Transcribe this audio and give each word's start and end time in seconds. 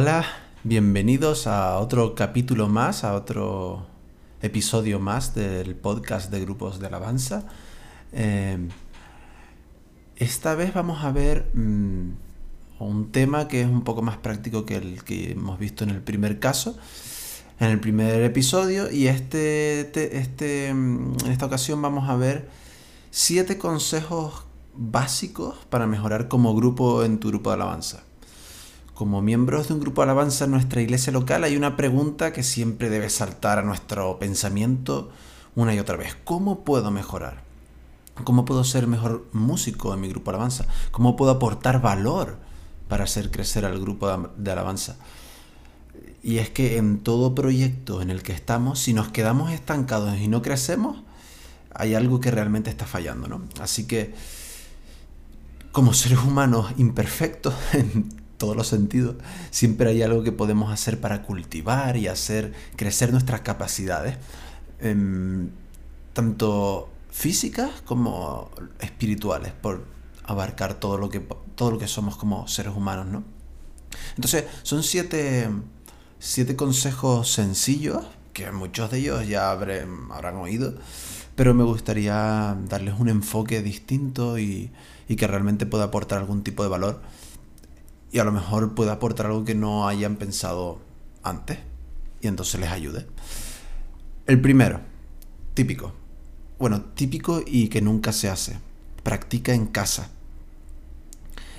Hola, 0.00 0.24
bienvenidos 0.62 1.48
a 1.48 1.76
otro 1.80 2.14
capítulo 2.14 2.68
más, 2.68 3.02
a 3.02 3.14
otro 3.14 3.84
episodio 4.40 5.00
más 5.00 5.34
del 5.34 5.74
podcast 5.74 6.30
de 6.30 6.40
grupos 6.40 6.78
de 6.78 6.86
alabanza. 6.86 7.48
Eh, 8.12 8.68
esta 10.14 10.54
vez 10.54 10.72
vamos 10.72 11.02
a 11.02 11.10
ver 11.10 11.50
mm, 11.52 12.10
un 12.78 13.10
tema 13.10 13.48
que 13.48 13.62
es 13.62 13.66
un 13.66 13.82
poco 13.82 14.00
más 14.00 14.18
práctico 14.18 14.64
que 14.64 14.76
el 14.76 15.02
que 15.02 15.32
hemos 15.32 15.58
visto 15.58 15.82
en 15.82 15.90
el 15.90 16.00
primer 16.00 16.38
caso, 16.38 16.78
en 17.58 17.70
el 17.70 17.80
primer 17.80 18.22
episodio, 18.22 18.92
y 18.92 19.08
este, 19.08 19.80
este, 20.16 20.72
mm, 20.74 21.16
en 21.24 21.32
esta 21.32 21.46
ocasión 21.46 21.82
vamos 21.82 22.08
a 22.08 22.14
ver 22.14 22.48
siete 23.10 23.58
consejos 23.58 24.44
básicos 24.76 25.56
para 25.68 25.88
mejorar 25.88 26.28
como 26.28 26.54
grupo 26.54 27.02
en 27.02 27.18
tu 27.18 27.30
grupo 27.30 27.50
de 27.50 27.54
alabanza. 27.54 28.04
Como 28.98 29.22
miembros 29.22 29.68
de 29.68 29.74
un 29.74 29.80
grupo 29.80 30.00
de 30.00 30.06
alabanza 30.06 30.46
en 30.46 30.50
nuestra 30.50 30.82
iglesia 30.82 31.12
local 31.12 31.44
hay 31.44 31.56
una 31.56 31.76
pregunta 31.76 32.32
que 32.32 32.42
siempre 32.42 32.90
debe 32.90 33.10
saltar 33.10 33.60
a 33.60 33.62
nuestro 33.62 34.18
pensamiento 34.18 35.12
una 35.54 35.72
y 35.72 35.78
otra 35.78 35.96
vez. 35.96 36.16
¿Cómo 36.24 36.64
puedo 36.64 36.90
mejorar? 36.90 37.44
¿Cómo 38.24 38.44
puedo 38.44 38.64
ser 38.64 38.88
mejor 38.88 39.28
músico 39.32 39.94
en 39.94 40.00
mi 40.00 40.08
grupo 40.08 40.32
de 40.32 40.38
alabanza? 40.38 40.66
¿Cómo 40.90 41.14
puedo 41.14 41.30
aportar 41.30 41.80
valor 41.80 42.38
para 42.88 43.04
hacer 43.04 43.30
crecer 43.30 43.64
al 43.64 43.78
grupo 43.78 44.32
de 44.36 44.50
alabanza? 44.50 44.96
Y 46.24 46.38
es 46.38 46.50
que 46.50 46.76
en 46.76 46.98
todo 46.98 47.36
proyecto 47.36 48.02
en 48.02 48.10
el 48.10 48.24
que 48.24 48.32
estamos, 48.32 48.80
si 48.80 48.94
nos 48.94 49.10
quedamos 49.12 49.52
estancados 49.52 50.18
y 50.18 50.26
no 50.26 50.42
crecemos, 50.42 51.04
hay 51.72 51.94
algo 51.94 52.18
que 52.18 52.32
realmente 52.32 52.68
está 52.68 52.84
fallando, 52.84 53.28
¿no? 53.28 53.42
Así 53.60 53.86
que, 53.86 54.12
como 55.70 55.94
seres 55.94 56.18
humanos 56.18 56.72
imperfectos, 56.78 57.54
todos 58.38 58.56
los 58.56 58.68
sentidos, 58.68 59.16
siempre 59.50 59.90
hay 59.90 60.02
algo 60.02 60.22
que 60.22 60.32
podemos 60.32 60.72
hacer 60.72 61.00
para 61.00 61.22
cultivar 61.22 61.96
y 61.96 62.06
hacer 62.06 62.54
crecer 62.76 63.12
nuestras 63.12 63.42
capacidades, 63.42 64.16
em, 64.80 65.50
tanto 66.14 66.88
físicas 67.10 67.70
como 67.84 68.50
espirituales, 68.80 69.52
por 69.52 69.84
abarcar 70.24 70.74
todo 70.74 70.98
lo 70.98 71.10
que, 71.10 71.20
todo 71.56 71.72
lo 71.72 71.78
que 71.78 71.88
somos 71.88 72.16
como 72.16 72.46
seres 72.48 72.74
humanos, 72.74 73.06
¿no? 73.06 73.24
Entonces, 74.14 74.44
son 74.62 74.82
siete, 74.82 75.48
siete 76.18 76.54
consejos 76.54 77.32
sencillos, 77.32 78.04
que 78.32 78.50
muchos 78.52 78.90
de 78.90 78.98
ellos 78.98 79.26
ya 79.26 79.50
habrán 79.50 80.36
oído, 80.36 80.74
pero 81.34 81.54
me 81.54 81.64
gustaría 81.64 82.56
darles 82.68 82.94
un 82.98 83.08
enfoque 83.08 83.62
distinto 83.62 84.38
y, 84.38 84.70
y 85.08 85.16
que 85.16 85.26
realmente 85.26 85.66
pueda 85.66 85.84
aportar 85.84 86.18
algún 86.18 86.44
tipo 86.44 86.62
de 86.62 86.68
valor 86.68 87.00
y 88.10 88.18
a 88.18 88.24
lo 88.24 88.32
mejor 88.32 88.74
pueda 88.74 88.92
aportar 88.92 89.26
algo 89.26 89.44
que 89.44 89.54
no 89.54 89.88
hayan 89.88 90.16
pensado 90.16 90.80
antes 91.22 91.58
y 92.20 92.26
entonces 92.26 92.60
les 92.60 92.70
ayude. 92.70 93.06
El 94.26 94.40
primero, 94.40 94.80
típico. 95.54 95.92
Bueno, 96.58 96.82
típico 96.94 97.42
y 97.46 97.68
que 97.68 97.80
nunca 97.80 98.12
se 98.12 98.28
hace. 98.28 98.58
Practica 99.02 99.54
en 99.54 99.66
casa. 99.66 100.10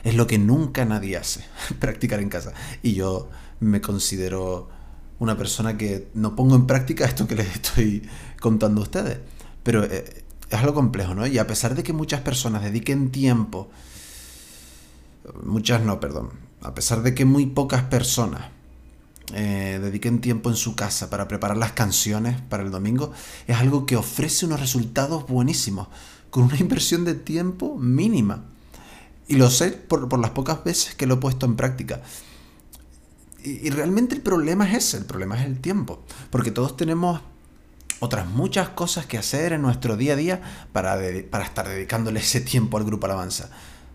Es 0.03 0.15
lo 0.15 0.27
que 0.27 0.37
nunca 0.37 0.85
nadie 0.85 1.17
hace, 1.17 1.43
practicar 1.79 2.19
en 2.19 2.29
casa. 2.29 2.53
Y 2.83 2.93
yo 2.93 3.29
me 3.59 3.81
considero 3.81 4.69
una 5.19 5.37
persona 5.37 5.77
que 5.77 6.07
no 6.13 6.35
pongo 6.35 6.55
en 6.55 6.65
práctica 6.67 7.05
esto 7.05 7.27
que 7.27 7.35
les 7.35 7.55
estoy 7.55 8.07
contando 8.39 8.81
a 8.81 8.83
ustedes. 8.83 9.19
Pero 9.63 9.83
eh, 9.83 10.23
es 10.49 10.57
algo 10.57 10.73
complejo, 10.73 11.13
¿no? 11.13 11.27
Y 11.27 11.37
a 11.37 11.47
pesar 11.47 11.75
de 11.75 11.83
que 11.83 11.93
muchas 11.93 12.21
personas 12.21 12.63
dediquen 12.63 13.11
tiempo 13.11 13.69
muchas 15.43 15.81
no, 15.81 15.99
perdón, 15.99 16.29
a 16.61 16.73
pesar 16.73 17.01
de 17.03 17.15
que 17.15 17.25
muy 17.25 17.45
pocas 17.45 17.83
personas 17.83 18.51
eh, 19.33 19.79
dediquen 19.81 20.21
tiempo 20.21 20.49
en 20.49 20.55
su 20.55 20.75
casa 20.75 21.09
para 21.09 21.27
preparar 21.27 21.55
las 21.55 21.73
canciones 21.73 22.41
para 22.41 22.63
el 22.63 22.71
domingo, 22.71 23.11
es 23.47 23.57
algo 23.57 23.85
que 23.85 23.95
ofrece 23.95 24.45
unos 24.45 24.59
resultados 24.59 25.27
buenísimos, 25.27 25.87
con 26.29 26.43
una 26.43 26.55
inversión 26.59 27.05
de 27.05 27.15
tiempo 27.15 27.77
mínima. 27.77 28.45
Y 29.27 29.35
lo 29.35 29.51
sé 29.51 29.71
por, 29.71 30.17
las 30.19 30.31
pocas 30.31 30.63
veces 30.63 30.95
que 30.95 31.05
lo 31.05 31.15
he 31.15 31.17
puesto 31.17 31.45
en 31.45 31.55
práctica. 31.55 32.01
Y, 33.43 33.69
realmente 33.69 34.15
el 34.15 34.21
problema 34.21 34.67
es 34.67 34.85
ese, 34.85 34.97
el 34.97 35.05
problema 35.05 35.39
es 35.39 35.45
el 35.45 35.59
tiempo, 35.59 36.03
porque 36.31 36.51
todos 36.51 36.75
tenemos 36.75 37.21
otras 37.99 38.27
muchas 38.27 38.69
cosas 38.69 39.05
que 39.05 39.17
hacer 39.17 39.53
en 39.53 39.61
nuestro 39.61 39.95
día 39.95 40.13
a 40.13 40.15
día 40.15 40.41
para, 40.73 40.97
para 41.29 41.43
estar 41.45 41.67
dedicándole 41.67 42.19
ese 42.19 42.41
tiempo 42.41 42.77
al 42.77 42.85
grupo 42.85 43.05
Alabanza 43.05 43.49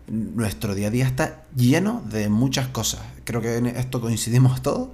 nuestro 0.07 0.75
día 0.75 0.87
a 0.87 0.91
día 0.91 1.05
está 1.05 1.45
lleno 1.55 2.03
de 2.09 2.29
muchas 2.29 2.67
cosas. 2.67 3.01
Creo 3.23 3.41
que 3.41 3.57
en 3.57 3.67
esto 3.67 4.01
coincidimos 4.01 4.61
todos. 4.61 4.89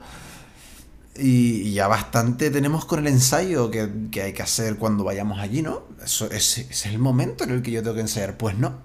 Y 1.17 1.73
ya 1.73 1.87
bastante 1.87 2.49
tenemos 2.49 2.85
con 2.85 2.99
el 2.99 3.07
ensayo 3.07 3.69
que, 3.69 3.89
hay 4.21 4.33
que 4.33 4.41
hacer 4.41 4.77
cuando 4.77 5.03
vayamos 5.03 5.39
allí, 5.39 5.61
¿no? 5.61 5.83
Eso, 6.03 6.31
ese, 6.31 6.67
es 6.69 6.85
el 6.85 6.99
momento 6.99 7.43
en 7.43 7.51
el 7.51 7.61
que 7.61 7.71
yo 7.71 7.83
tengo 7.83 7.95
que 7.95 8.01
ensayar. 8.01 8.37
Pues 8.37 8.57
no. 8.57 8.75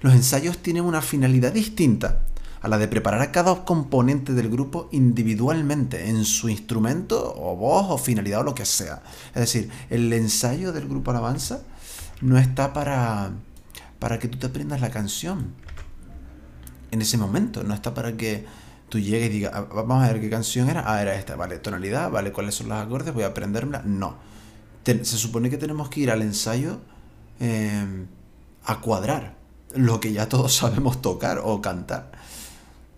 Los 0.00 0.14
ensayos 0.14 0.58
tienen 0.58 0.84
una 0.84 1.02
finalidad 1.02 1.52
distinta 1.52 2.22
a 2.60 2.68
la 2.68 2.78
de 2.78 2.88
preparar 2.88 3.22
a 3.22 3.32
cada 3.32 3.64
componente 3.64 4.34
del 4.34 4.50
grupo 4.50 4.88
individualmente 4.92 6.08
en 6.08 6.24
su 6.24 6.48
instrumento 6.48 7.34
o 7.36 7.56
voz 7.56 7.86
o 7.88 7.98
finalidad 7.98 8.40
o 8.40 8.44
lo 8.44 8.54
que 8.54 8.66
sea. 8.66 9.02
Es 9.28 9.40
decir, 9.40 9.70
el 9.88 10.12
ensayo 10.12 10.72
del 10.72 10.88
grupo 10.88 11.10
Alabanza 11.10 11.62
no 12.20 12.38
está 12.38 12.72
para 12.72 13.32
para 14.00 14.18
que 14.18 14.26
tú 14.26 14.38
te 14.38 14.46
aprendas 14.46 14.80
la 14.80 14.90
canción 14.90 15.54
en 16.90 17.02
ese 17.02 17.16
momento, 17.16 17.62
no 17.62 17.72
está 17.72 17.94
para 17.94 18.16
que 18.16 18.44
tú 18.88 18.98
llegues 18.98 19.30
y 19.30 19.32
digas, 19.34 19.52
ah, 19.54 19.66
vamos 19.72 20.02
a 20.02 20.12
ver 20.12 20.20
qué 20.20 20.28
canción 20.28 20.68
era, 20.68 20.82
ah, 20.92 21.00
era 21.00 21.14
esta, 21.14 21.36
vale, 21.36 21.58
tonalidad, 21.58 22.10
vale, 22.10 22.32
cuáles 22.32 22.56
son 22.56 22.68
los 22.68 22.78
acordes, 22.78 23.14
voy 23.14 23.22
a 23.22 23.28
aprendérmela, 23.28 23.82
no. 23.84 24.16
se 24.84 25.04
supone 25.04 25.50
que 25.50 25.58
tenemos 25.58 25.88
que 25.88 26.00
ir 26.00 26.10
al 26.10 26.22
ensayo 26.22 26.80
em, 27.38 28.08
a 28.64 28.80
cuadrar 28.80 29.36
lo 29.76 30.00
que 30.00 30.12
ya 30.12 30.28
todos 30.28 30.52
sabemos 30.56 31.00
tocar 31.00 31.40
o 31.44 31.60
cantar. 31.60 32.10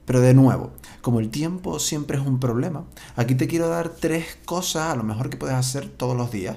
Pero 0.06 0.20
de 0.20 0.34
nuevo, 0.34 0.72
como 1.00 1.20
el 1.20 1.28
tiempo 1.30 1.78
siempre 1.78 2.16
es 2.16 2.26
un 2.26 2.40
problema, 2.40 2.84
aquí 3.16 3.34
te 3.34 3.46
quiero 3.46 3.68
dar 3.68 3.90
tres 3.90 4.38
cosas 4.44 4.92
a 4.92 4.96
lo 4.96 5.02
mejor 5.02 5.30
que 5.30 5.36
puedes 5.36 5.56
hacer 5.56 5.88
todos 5.88 6.16
los 6.16 6.30
días 6.30 6.56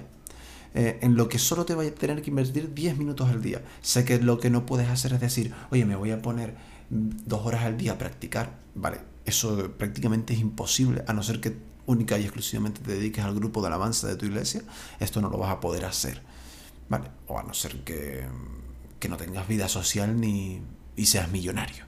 eh, 0.75 0.99
en 1.01 1.15
lo 1.15 1.29
que 1.29 1.39
solo 1.39 1.65
te 1.65 1.73
va 1.73 1.83
a 1.83 1.91
tener 1.91 2.21
que 2.21 2.29
invertir 2.29 2.73
10 2.73 2.97
minutos 2.97 3.29
al 3.29 3.41
día. 3.41 3.63
Sé 3.81 4.03
que 4.03 4.19
lo 4.19 4.39
que 4.39 4.49
no 4.49 4.65
puedes 4.65 4.89
hacer 4.89 5.13
es 5.13 5.21
decir, 5.21 5.53
oye, 5.71 5.85
me 5.85 5.95
voy 5.95 6.11
a 6.11 6.21
poner 6.21 6.55
dos 6.89 7.45
horas 7.45 7.63
al 7.63 7.77
día 7.77 7.93
a 7.93 7.97
practicar. 7.97 8.59
Vale, 8.75 8.99
eso 9.23 9.71
prácticamente 9.77 10.33
es 10.33 10.41
imposible, 10.41 11.05
a 11.07 11.13
no 11.13 11.23
ser 11.23 11.39
que 11.39 11.55
única 11.85 12.17
y 12.19 12.23
exclusivamente 12.23 12.81
te 12.81 12.91
dediques 12.91 13.23
al 13.23 13.33
grupo 13.33 13.61
de 13.61 13.67
alabanza 13.67 14.07
de 14.07 14.17
tu 14.17 14.25
iglesia, 14.25 14.63
esto 14.99 15.21
no 15.21 15.29
lo 15.29 15.37
vas 15.37 15.51
a 15.51 15.61
poder 15.61 15.85
hacer. 15.85 16.21
Vale, 16.89 17.09
o 17.27 17.39
a 17.39 17.43
no 17.43 17.53
ser 17.53 17.83
que, 17.85 18.25
que 18.99 19.07
no 19.07 19.15
tengas 19.15 19.47
vida 19.47 19.69
social 19.69 20.19
ni 20.19 20.61
y 20.97 21.05
seas 21.05 21.31
millonario. 21.31 21.85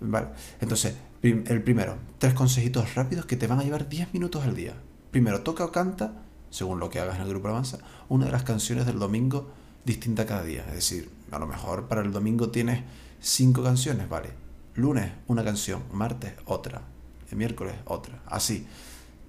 Vale, 0.00 0.28
entonces, 0.60 0.94
el 1.22 1.62
primero, 1.62 1.96
tres 2.18 2.34
consejitos 2.34 2.94
rápidos 2.94 3.26
que 3.26 3.36
te 3.36 3.48
van 3.48 3.58
a 3.58 3.64
llevar 3.64 3.88
10 3.88 4.14
minutos 4.14 4.44
al 4.44 4.54
día. 4.54 4.74
Primero, 5.10 5.42
toca 5.42 5.64
o 5.64 5.72
canta 5.72 6.21
según 6.52 6.78
lo 6.78 6.90
que 6.90 7.00
hagas 7.00 7.16
en 7.16 7.22
el 7.22 7.28
grupo 7.28 7.48
Avanza, 7.48 7.78
una 8.10 8.26
de 8.26 8.32
las 8.32 8.44
canciones 8.44 8.84
del 8.84 8.98
domingo 8.98 9.48
distinta 9.84 10.26
cada 10.26 10.42
día. 10.42 10.64
Es 10.68 10.74
decir, 10.74 11.10
a 11.30 11.38
lo 11.38 11.46
mejor 11.46 11.88
para 11.88 12.02
el 12.02 12.12
domingo 12.12 12.50
tienes 12.50 12.84
cinco 13.20 13.64
canciones, 13.64 14.08
¿vale? 14.08 14.28
Lunes 14.74 15.10
una 15.28 15.42
canción, 15.42 15.82
martes 15.92 16.34
otra, 16.44 16.82
el 17.30 17.38
miércoles 17.38 17.74
otra. 17.86 18.20
Así. 18.26 18.66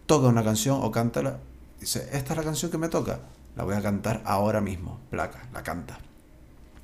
Toca 0.05 0.27
una 0.27 0.43
canción 0.43 0.79
o 0.81 0.91
cántala. 0.91 1.39
Dice, 1.79 2.09
esta 2.11 2.33
es 2.33 2.37
la 2.37 2.43
canción 2.43 2.69
que 2.69 2.77
me 2.77 2.89
toca. 2.89 3.21
La 3.55 3.63
voy 3.63 3.75
a 3.75 3.81
cantar 3.81 4.21
ahora 4.25 4.59
mismo. 4.59 4.99
Placa, 5.09 5.47
la 5.53 5.63
canta. 5.63 5.97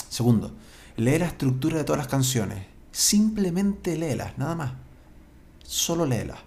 Segundo, 0.07 0.53
lee 0.95 1.19
la 1.19 1.25
estructura 1.25 1.77
de 1.77 1.83
todas 1.83 1.99
las 1.99 2.07
canciones. 2.07 2.65
Simplemente 2.93 3.97
léelas, 3.97 4.37
nada 4.37 4.55
más. 4.55 4.71
Solo 5.63 6.05
léelas. 6.05 6.39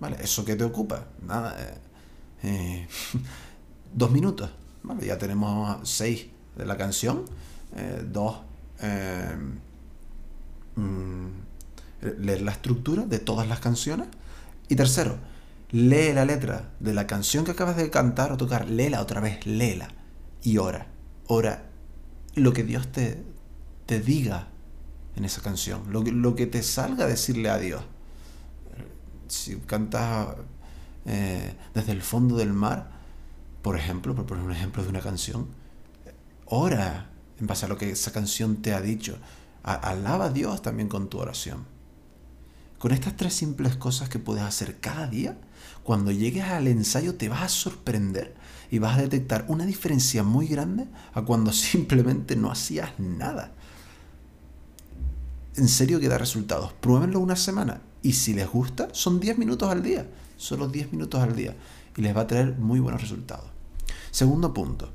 ¿Vale? 0.00 0.16
Eso 0.22 0.46
que 0.46 0.56
te 0.56 0.64
ocupa. 0.64 1.04
Nada. 1.26 1.56
Eh, 1.58 1.87
eh, 2.42 2.86
dos 3.94 4.10
minutos. 4.10 4.50
ya 5.00 5.18
tenemos 5.18 5.88
seis 5.88 6.26
de 6.56 6.66
la 6.66 6.76
canción, 6.76 7.24
eh, 7.76 8.04
dos, 8.10 8.38
eh, 8.80 9.36
mm, 10.76 11.26
leer 12.18 12.42
la 12.42 12.52
estructura 12.52 13.04
de 13.04 13.18
todas 13.18 13.48
las 13.48 13.60
canciones. 13.60 14.08
Y 14.68 14.76
tercero, 14.76 15.18
lee 15.70 16.12
la 16.12 16.24
letra 16.24 16.70
de 16.80 16.94
la 16.94 17.06
canción 17.06 17.44
que 17.44 17.52
acabas 17.52 17.76
de 17.76 17.90
cantar 17.90 18.32
o 18.32 18.36
tocar, 18.36 18.68
léela 18.68 19.00
otra 19.00 19.20
vez, 19.20 19.46
léela 19.46 19.88
y 20.42 20.58
ora. 20.58 20.86
Ora 21.26 21.64
lo 22.34 22.52
que 22.52 22.62
Dios 22.62 22.90
te, 22.92 23.22
te 23.86 24.00
diga 24.00 24.48
en 25.16 25.24
esa 25.24 25.42
canción, 25.42 25.82
lo 25.90 26.02
lo 26.02 26.34
que 26.36 26.46
te 26.46 26.62
salga 26.62 27.04
a 27.04 27.08
decirle 27.08 27.50
a 27.50 27.58
Dios. 27.58 27.82
Si 29.26 29.56
cantas 29.56 30.28
eh, 31.10 31.54
desde 31.72 31.92
el 31.92 32.02
fondo 32.02 32.36
del 32.36 32.52
mar, 32.52 32.90
por 33.62 33.76
ejemplo, 33.76 34.14
por 34.14 34.26
poner 34.26 34.44
un 34.44 34.52
ejemplo 34.52 34.82
de 34.82 34.90
una 34.90 35.00
canción, 35.00 35.46
ora 36.44 37.08
en 37.40 37.46
base 37.46 37.64
a 37.64 37.68
lo 37.68 37.78
que 37.78 37.90
esa 37.90 38.12
canción 38.12 38.56
te 38.56 38.74
ha 38.74 38.80
dicho. 38.82 39.18
alaba 39.62 40.26
a 40.26 40.30
Dios 40.30 40.60
también 40.60 40.88
con 40.88 41.08
tu 41.08 41.18
oración. 41.18 41.64
Con 42.78 42.92
estas 42.92 43.16
tres 43.16 43.32
simples 43.32 43.76
cosas 43.76 44.10
que 44.10 44.18
puedes 44.18 44.42
hacer 44.42 44.80
cada 44.80 45.06
día, 45.06 45.38
cuando 45.82 46.10
llegues 46.10 46.44
al 46.44 46.68
ensayo 46.68 47.14
te 47.14 47.30
vas 47.30 47.42
a 47.42 47.48
sorprender 47.48 48.34
y 48.70 48.78
vas 48.78 48.98
a 48.98 49.02
detectar 49.02 49.46
una 49.48 49.64
diferencia 49.64 50.22
muy 50.22 50.46
grande 50.46 50.88
a 51.14 51.22
cuando 51.22 51.52
simplemente 51.54 52.36
no 52.36 52.50
hacías 52.50 52.98
nada. 52.98 53.52
En 55.56 55.68
serio 55.68 56.00
que 56.00 56.08
da 56.08 56.18
resultados. 56.18 56.74
Pruébenlo 56.74 57.18
una 57.18 57.34
semana 57.34 57.80
y 58.02 58.12
si 58.12 58.34
les 58.34 58.46
gusta, 58.46 58.88
son 58.92 59.20
10 59.20 59.38
minutos 59.38 59.70
al 59.70 59.82
día. 59.82 60.06
Solo 60.38 60.68
10 60.68 60.92
minutos 60.92 61.20
al 61.20 61.36
día. 61.36 61.54
Y 61.96 62.00
les 62.00 62.16
va 62.16 62.22
a 62.22 62.26
traer 62.26 62.56
muy 62.56 62.80
buenos 62.80 63.02
resultados. 63.02 63.50
Segundo 64.10 64.54
punto. 64.54 64.90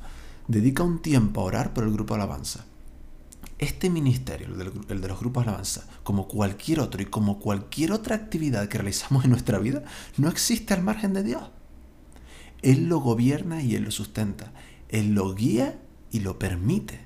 Dedica 0.48 0.84
un 0.84 1.02
tiempo 1.02 1.42
a 1.42 1.44
orar 1.44 1.74
por 1.74 1.84
el 1.84 1.92
grupo 1.92 2.16
alabanza. 2.16 2.66
Este 3.60 3.90
ministerio, 3.90 4.48
el 4.48 5.02
de 5.02 5.08
los 5.08 5.20
grupos 5.20 5.44
alabanza, 5.44 5.86
como 6.04 6.28
cualquier 6.28 6.80
otro 6.80 7.02
y 7.02 7.06
como 7.06 7.40
cualquier 7.40 7.92
otra 7.92 8.16
actividad 8.16 8.68
que 8.68 8.78
realizamos 8.78 9.26
en 9.26 9.30
nuestra 9.32 9.60
vida, 9.60 9.84
no 10.18 10.30
existe 10.30 10.74
al 10.74 10.82
margen 10.82 11.14
de 11.14 11.24
Dios. 11.24 11.44
Él 12.62 12.88
lo 12.88 13.00
gobierna 13.00 13.62
y 13.62 13.76
Él 13.76 13.84
lo 13.84 13.92
sustenta. 13.92 14.54
Él 14.90 15.14
lo 15.14 15.36
guía 15.36 15.80
y 16.12 16.22
lo 16.22 16.40
permite. 16.40 17.06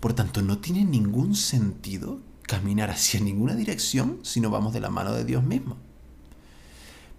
Por 0.00 0.12
tanto, 0.12 0.40
no 0.42 0.58
tiene 0.58 0.84
ningún 0.84 1.34
sentido 1.34 2.20
caminar 2.42 2.90
hacia 2.90 3.20
ninguna 3.20 3.54
dirección 3.54 4.20
si 4.22 4.40
no 4.40 4.50
vamos 4.50 4.72
de 4.72 4.80
la 4.80 4.90
mano 4.90 5.12
de 5.12 5.24
Dios 5.24 5.42
mismo. 5.42 5.76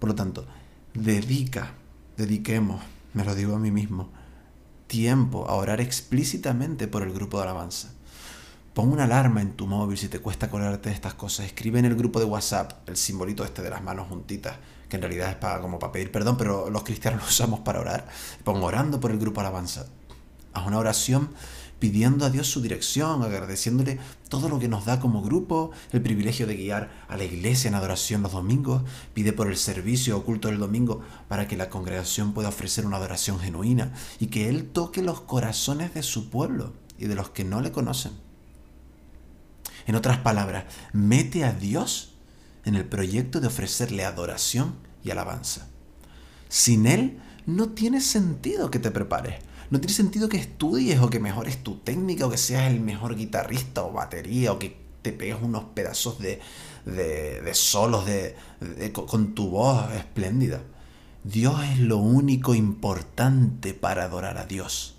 Por 0.04 0.10
lo 0.10 0.16
tanto, 0.16 0.44
dedica, 0.92 1.72
dediquemos, 2.18 2.82
me 3.14 3.24
lo 3.24 3.34
digo 3.34 3.56
a 3.56 3.58
mí 3.58 3.70
mismo, 3.70 4.10
tiempo 4.86 5.48
a 5.48 5.54
orar 5.54 5.80
explícitamente 5.80 6.88
por 6.88 7.02
el 7.02 7.10
grupo 7.10 7.38
de 7.38 7.44
alabanza. 7.44 7.94
Pon 8.74 8.92
una 8.92 9.04
alarma 9.04 9.40
en 9.40 9.52
tu 9.52 9.66
móvil 9.66 9.96
si 9.96 10.08
te 10.08 10.18
cuesta 10.18 10.44
acordarte 10.44 10.90
de 10.90 10.94
estas 10.94 11.14
cosas. 11.14 11.46
Escribe 11.46 11.78
en 11.78 11.86
el 11.86 11.94
grupo 11.94 12.18
de 12.18 12.26
WhatsApp 12.26 12.86
el 12.86 12.98
simbolito 12.98 13.46
este 13.46 13.62
de 13.62 13.70
las 13.70 13.82
manos 13.82 14.08
juntitas, 14.08 14.58
que 14.90 14.96
en 14.96 15.00
realidad 15.00 15.30
es 15.30 15.36
para, 15.36 15.62
como 15.62 15.78
para 15.78 15.92
pedir 15.92 16.12
perdón, 16.12 16.36
pero 16.36 16.68
los 16.68 16.82
cristianos 16.82 17.22
lo 17.22 17.26
usamos 17.26 17.60
para 17.60 17.80
orar. 17.80 18.06
Pon 18.44 18.62
orando 18.62 19.00
por 19.00 19.10
el 19.10 19.18
grupo 19.18 19.40
de 19.40 19.46
alabanza. 19.46 19.86
Haz 20.52 20.66
una 20.66 20.76
oración 20.76 21.30
pidiendo 21.78 22.24
a 22.24 22.30
Dios 22.30 22.48
su 22.48 22.60
dirección, 22.60 23.22
agradeciéndole 23.22 23.98
todo 24.28 24.48
lo 24.48 24.58
que 24.58 24.68
nos 24.68 24.84
da 24.84 25.00
como 25.00 25.22
grupo, 25.22 25.70
el 25.92 26.02
privilegio 26.02 26.46
de 26.46 26.56
guiar 26.56 26.90
a 27.08 27.16
la 27.16 27.24
iglesia 27.24 27.68
en 27.68 27.74
adoración 27.74 28.22
los 28.22 28.32
domingos, 28.32 28.82
pide 29.12 29.32
por 29.32 29.48
el 29.48 29.56
servicio 29.56 30.16
oculto 30.16 30.48
del 30.48 30.58
domingo 30.58 31.02
para 31.28 31.46
que 31.48 31.56
la 31.56 31.68
congregación 31.68 32.32
pueda 32.32 32.48
ofrecer 32.48 32.86
una 32.86 32.96
adoración 32.96 33.38
genuina 33.38 33.92
y 34.18 34.28
que 34.28 34.48
Él 34.48 34.70
toque 34.70 35.02
los 35.02 35.20
corazones 35.20 35.94
de 35.94 36.02
su 36.02 36.30
pueblo 36.30 36.72
y 36.98 37.06
de 37.06 37.14
los 37.14 37.30
que 37.30 37.44
no 37.44 37.60
le 37.60 37.72
conocen. 37.72 38.12
En 39.86 39.94
otras 39.94 40.18
palabras, 40.18 40.64
mete 40.92 41.44
a 41.44 41.52
Dios 41.52 42.14
en 42.64 42.74
el 42.74 42.86
proyecto 42.86 43.40
de 43.40 43.48
ofrecerle 43.48 44.04
adoración 44.04 44.76
y 45.02 45.10
alabanza. 45.10 45.68
Sin 46.48 46.86
Él 46.86 47.20
no 47.46 47.70
tiene 47.70 48.00
sentido 48.00 48.70
que 48.70 48.78
te 48.78 48.90
prepares 48.90 49.34
no 49.70 49.80
tiene 49.80 49.94
sentido 49.94 50.28
que 50.28 50.36
estudies 50.36 51.00
o 51.00 51.10
que 51.10 51.20
mejores 51.20 51.62
tu 51.62 51.76
técnica 51.76 52.26
o 52.26 52.30
que 52.30 52.38
seas 52.38 52.70
el 52.70 52.80
mejor 52.80 53.16
guitarrista 53.16 53.82
o 53.82 53.92
batería 53.92 54.52
o 54.52 54.58
que 54.58 54.76
te 55.02 55.12
pegues 55.12 55.36
unos 55.42 55.64
pedazos 55.74 56.18
de, 56.18 56.40
de, 56.86 57.54
solos 57.54 58.06
de, 58.06 58.36
con 58.92 59.34
tu 59.34 59.50
voz 59.50 59.92
espléndida. 59.92 60.62
Dios 61.22 61.62
es 61.64 61.78
lo 61.78 61.98
único 61.98 62.54
importante 62.54 63.74
para 63.74 64.04
adorar 64.04 64.38
a 64.38 64.46
Dios. 64.46 64.96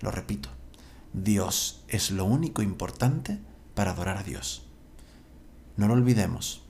Lo 0.00 0.10
repito, 0.10 0.48
Dios 1.12 1.84
es 1.88 2.10
lo 2.10 2.24
único 2.24 2.62
importante 2.62 3.38
para 3.74 3.92
adorar 3.92 4.18
a 4.18 4.22
Dios. 4.22 4.66
No 5.76 5.88
lo 5.88 5.94
olvidemos. 5.94 6.62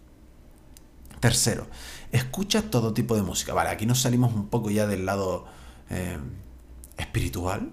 Tercero, 1.20 1.66
escucha 2.10 2.62
todo 2.70 2.94
tipo 2.94 3.14
de 3.14 3.22
música. 3.22 3.54
Vale, 3.54 3.70
aquí 3.70 3.86
nos 3.86 4.00
salimos 4.00 4.34
un 4.34 4.48
poco 4.48 4.70
ya 4.70 4.86
del 4.86 5.06
lado 5.06 5.46
eh, 5.88 6.18
espiritual. 7.02 7.70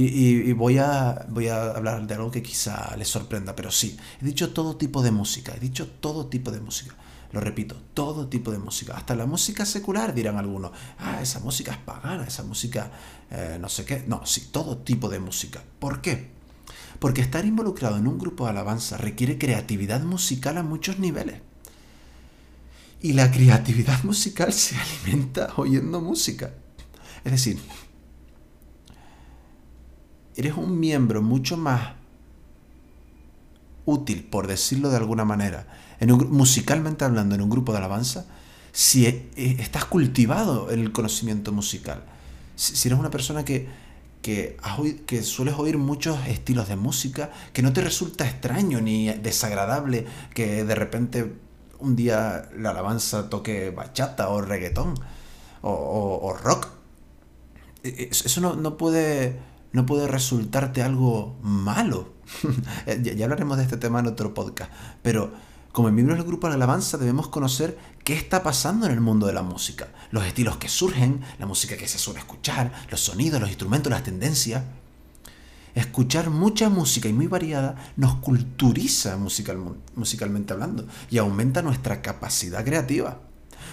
Y, 0.00 0.52
voy, 0.52 0.78
a, 0.78 1.26
voy 1.28 1.48
a 1.48 1.72
hablar 1.72 2.06
de 2.06 2.14
algo 2.14 2.30
que 2.30 2.40
quizá 2.40 2.94
les 2.96 3.08
sorprenda, 3.08 3.56
pero 3.56 3.72
sí, 3.72 3.96
he 4.22 4.24
dicho 4.24 4.52
todo 4.52 4.76
tipo 4.76 5.02
de 5.02 5.10
música, 5.10 5.54
he 5.56 5.58
dicho 5.58 5.88
todo 5.88 6.26
tipo 6.26 6.52
de 6.52 6.60
música. 6.60 6.94
Lo 7.32 7.40
repito, 7.40 7.76
todo 7.94 8.28
tipo 8.28 8.52
de 8.52 8.58
música. 8.58 8.96
Hasta 8.96 9.16
la 9.16 9.26
música 9.26 9.66
secular 9.66 10.14
dirán 10.14 10.36
algunos. 10.38 10.70
Ah, 10.98 11.20
esa 11.20 11.40
música 11.40 11.72
es 11.72 11.78
pagana, 11.78 12.24
esa 12.24 12.44
música 12.44 12.90
eh, 13.30 13.58
no 13.60 13.68
sé 13.68 13.84
qué. 13.84 14.04
No, 14.06 14.24
sí, 14.24 14.48
todo 14.50 14.78
tipo 14.78 15.08
de 15.08 15.18
música. 15.18 15.62
¿Por 15.78 16.00
qué? 16.00 16.30
Porque 16.98 17.20
estar 17.20 17.44
involucrado 17.44 17.96
en 17.96 18.06
un 18.06 18.18
grupo 18.18 18.44
de 18.44 18.50
alabanza 18.50 18.96
requiere 18.96 19.38
creatividad 19.38 20.02
musical 20.02 20.58
a 20.58 20.62
muchos 20.62 20.98
niveles. 20.98 21.40
Y 23.02 23.12
la 23.12 23.30
creatividad 23.30 24.02
musical 24.04 24.52
se 24.52 24.76
alimenta 24.76 25.52
oyendo 25.56 26.00
música. 26.00 26.52
Es 27.24 27.32
decir, 27.32 27.58
eres 30.38 30.56
un 30.56 30.78
miembro 30.78 31.20
mucho 31.20 31.56
más 31.56 31.94
útil, 33.84 34.22
por 34.22 34.46
decirlo 34.46 34.88
de 34.88 34.96
alguna 34.96 35.24
manera, 35.24 35.66
en 35.98 36.10
musicalmente 36.30 37.04
hablando, 37.04 37.34
en 37.34 37.42
un 37.42 37.50
grupo 37.50 37.72
de 37.72 37.78
alabanza, 37.78 38.24
si 38.70 39.06
e, 39.06 39.30
e, 39.34 39.56
estás 39.60 39.84
cultivado 39.86 40.70
en 40.70 40.78
el 40.78 40.92
conocimiento 40.92 41.50
musical. 41.52 42.04
Si, 42.54 42.86
eres 42.86 43.00
una 43.00 43.10
persona 43.10 43.44
que, 43.44 43.68
que, 44.22 45.22
sueles 45.24 45.54
oír 45.58 45.76
muchos 45.76 46.24
estilos 46.28 46.68
de 46.68 46.76
música, 46.76 47.32
que 47.52 47.62
no 47.62 47.72
te 47.72 47.80
resulta 47.80 48.24
extraño 48.24 48.80
ni 48.80 49.08
desagradable 49.08 50.06
que 50.34 50.62
de 50.64 50.74
repente 50.76 51.32
un 51.80 51.96
día 51.96 52.48
la 52.56 52.70
alabanza 52.70 53.28
toque 53.28 53.70
bachata 53.70 54.28
o 54.28 54.40
reggaetón 54.40 54.94
o, 55.62 56.36
rock. 56.40 56.68
E, 57.82 58.10
eso 58.12 58.40
no, 58.40 58.54
no 58.54 58.76
puede 58.76 59.48
no 59.72 59.86
puede 59.86 60.08
resultarte 60.08 60.82
algo 60.82 61.36
malo. 61.42 62.12
ya, 63.02 63.24
hablaremos 63.24 63.56
de 63.56 63.64
este 63.64 63.76
tema 63.76 64.00
en 64.00 64.06
otro 64.06 64.34
podcast, 64.34 64.70
pero 65.02 65.32
como 65.72 65.90
miembros 65.90 66.18
del 66.18 66.26
grupo 66.26 66.48
de 66.48 66.54
alabanza 66.54 66.98
debemos 66.98 67.28
conocer 67.28 67.78
qué 68.04 68.14
está 68.14 68.42
pasando 68.42 68.86
en 68.86 68.92
el 68.92 69.00
mundo 69.00 69.26
de 69.26 69.32
la 69.32 69.42
música, 69.42 69.88
los 70.10 70.24
estilos 70.24 70.56
que 70.56 70.68
surgen, 70.68 71.20
la 71.38 71.46
música 71.46 71.76
que 71.76 71.86
se 71.86 71.98
suele 71.98 72.20
escuchar, 72.20 72.72
los 72.90 73.00
sonidos, 73.00 73.40
los 73.40 73.50
instrumentos, 73.50 73.90
las 73.90 74.02
tendencias. 74.02 74.64
Escuchar 75.74 76.30
mucha 76.30 76.70
música 76.70 77.08
y 77.08 77.12
muy 77.12 77.28
variada 77.28 77.92
nos 77.96 78.16
culturiza 78.16 79.16
musicalmente 79.16 80.52
hablando 80.52 80.88
y 81.10 81.18
aumenta 81.18 81.62
nuestra 81.62 82.02
capacidad 82.02 82.64
creativa, 82.64 83.20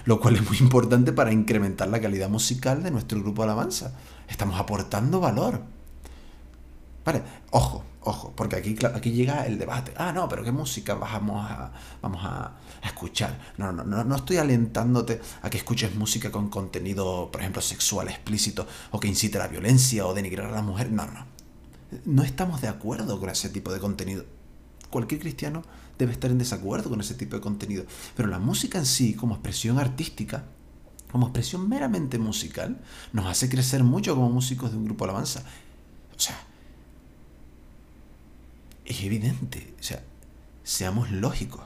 lo 0.04 0.20
cual 0.20 0.36
es 0.36 0.48
muy 0.48 0.58
importante 0.60 1.14
para 1.14 1.32
incrementar 1.32 1.88
la 1.88 2.02
calidad 2.02 2.30
musical 2.30 2.84
de 2.84 2.92
nuestro 2.92 3.20
grupo 3.22 3.42
alabanza. 3.42 3.98
Estamos 4.28 4.60
aportando 4.60 5.20
valor. 5.20 5.75
Vale, 7.06 7.22
ojo, 7.52 7.84
ojo, 8.02 8.34
porque 8.36 8.56
aquí, 8.56 8.76
aquí 8.96 9.12
llega 9.12 9.46
el 9.46 9.60
debate. 9.60 9.94
Ah, 9.96 10.12
no, 10.12 10.28
pero 10.28 10.44
¿qué 10.44 10.52
música 10.52 10.96
vamos 10.96 11.46
a, 11.48 11.72
vamos 12.02 12.22
escuchar? 12.84 13.54
No, 13.58 13.72
no, 13.72 13.84
no, 13.84 14.04
no 14.04 14.16
estoy 14.16 14.38
alentándote 14.38 15.22
a 15.44 15.50
que 15.52 15.58
escuches 15.58 15.94
música 15.94 16.32
con 16.32 16.50
contenido, 16.50 17.30
por 17.32 17.42
ejemplo, 17.42 17.62
sexual 17.62 18.08
explícito, 18.10 18.68
o 18.90 19.00
que 19.00 19.08
incite 19.08 19.38
a 19.38 19.42
la 19.42 19.48
violencia 19.48 20.06
o 20.08 20.16
denigrar 20.16 20.48
a 20.48 20.52
la 20.52 20.64
mujer. 20.64 20.92
No, 20.92 21.06
no. 21.06 21.26
No 22.06 22.24
estamos 22.24 22.62
de 22.62 22.68
acuerdo 22.68 23.20
con 23.20 23.30
ese 23.30 23.50
tipo 23.50 23.72
de 23.72 23.80
contenido. 23.80 24.26
Cualquier 24.90 25.22
cristiano 25.22 25.62
debe 26.00 26.12
estar 26.12 26.32
en 26.32 26.40
desacuerdo 26.40 26.90
con 26.90 27.02
ese 27.02 27.14
tipo 27.14 27.36
de 27.36 27.42
contenido. 27.42 27.86
Pero 28.16 28.30
la 28.30 28.40
música 28.40 28.80
en 28.80 28.88
sí, 28.88 29.14
como 29.14 29.36
expresión 29.36 29.78
artística, 29.78 30.46
como 31.12 31.28
expresión 31.28 31.70
meramente 31.70 32.18
musical, 32.18 32.82
nos 33.14 33.28
hace 33.28 33.48
crecer 33.48 33.84
mucho 33.84 34.16
como 34.16 34.32
músicos 34.32 34.72
de 34.72 34.78
un 34.78 34.86
grupo 34.86 35.04
alabanza. 35.04 35.44
O 36.16 36.20
sea, 36.20 36.36
es 38.86 39.04
evidente. 39.04 39.74
O 39.80 39.84
sea, 39.84 40.04
seamos 40.64 41.12
lógicos. 41.12 41.64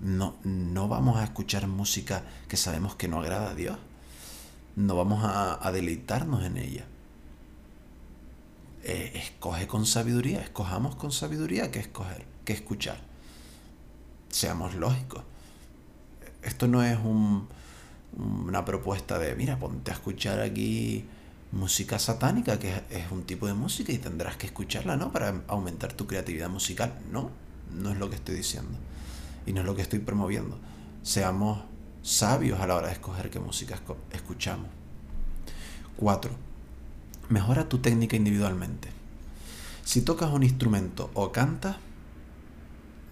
No, 0.00 0.36
no 0.42 0.88
vamos 0.88 1.18
a 1.18 1.24
escuchar 1.24 1.68
música 1.68 2.24
que 2.48 2.56
sabemos 2.56 2.96
que 2.96 3.08
no 3.08 3.20
agrada 3.20 3.50
a 3.50 3.54
Dios. 3.54 3.78
No 4.74 4.96
vamos 4.96 5.22
a, 5.24 5.70
deleitarnos 5.72 6.44
en 6.44 6.56
ella. 6.56 6.84
Eh, 8.84 9.12
escoge 9.14 9.68
con 9.68 9.86
sabiduría, 9.86 10.40
escojamos 10.40 10.96
con 10.96 11.12
sabiduría 11.12 11.70
qué 11.70 11.78
escoger, 11.78 12.24
qué 12.44 12.52
escuchar. 12.52 13.00
Seamos 14.28 14.74
lógicos. 14.74 15.22
Esto 16.42 16.66
no 16.66 16.82
es 16.82 16.98
un, 16.98 17.48
una 18.16 18.64
propuesta 18.64 19.18
de, 19.18 19.36
mira, 19.36 19.58
ponte 19.58 19.92
a 19.92 19.94
escuchar 19.94 20.40
aquí 20.40 21.04
música 21.52 21.98
satánica, 21.98 22.58
que 22.58 22.82
es 22.90 23.10
un 23.10 23.24
tipo 23.24 23.46
de 23.46 23.54
música 23.54 23.92
y 23.92 23.98
tendrás 23.98 24.36
que 24.36 24.46
escucharla, 24.46 24.96
¿no? 24.96 25.12
Para 25.12 25.42
aumentar 25.48 25.92
tu 25.92 26.06
creatividad 26.06 26.48
musical. 26.48 26.98
No, 27.10 27.30
no 27.72 27.90
es 27.90 27.98
lo 27.98 28.08
que 28.08 28.16
estoy 28.16 28.34
diciendo. 28.34 28.78
Y 29.46 29.52
no 29.52 29.60
es 29.60 29.66
lo 29.66 29.76
que 29.76 29.82
estoy 29.82 29.98
promoviendo. 29.98 30.58
Seamos 31.02 31.62
sabios 32.02 32.60
a 32.60 32.66
la 32.66 32.76
hora 32.76 32.88
de 32.88 32.94
escoger 32.94 33.30
qué 33.30 33.38
música 33.38 33.78
escuchamos. 34.12 34.66
4. 35.96 36.32
Mejora 37.28 37.68
tu 37.68 37.78
técnica 37.78 38.16
individualmente. 38.16 38.88
Si 39.84 40.02
tocas 40.02 40.30
un 40.30 40.42
instrumento 40.42 41.10
o 41.14 41.32
cantas, 41.32 41.76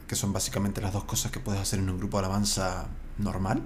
que 0.09 0.17
son 0.17 0.33
básicamente 0.33 0.81
las 0.81 0.93
dos 0.93 1.05
cosas 1.05 1.31
que 1.31 1.41
puedes 1.41 1.61
hacer 1.61 1.79
en 1.79 1.91
un 1.91 1.99
grupo 1.99 2.19
de 2.19 2.27
alabanza 2.27 2.89
normal, 3.19 3.63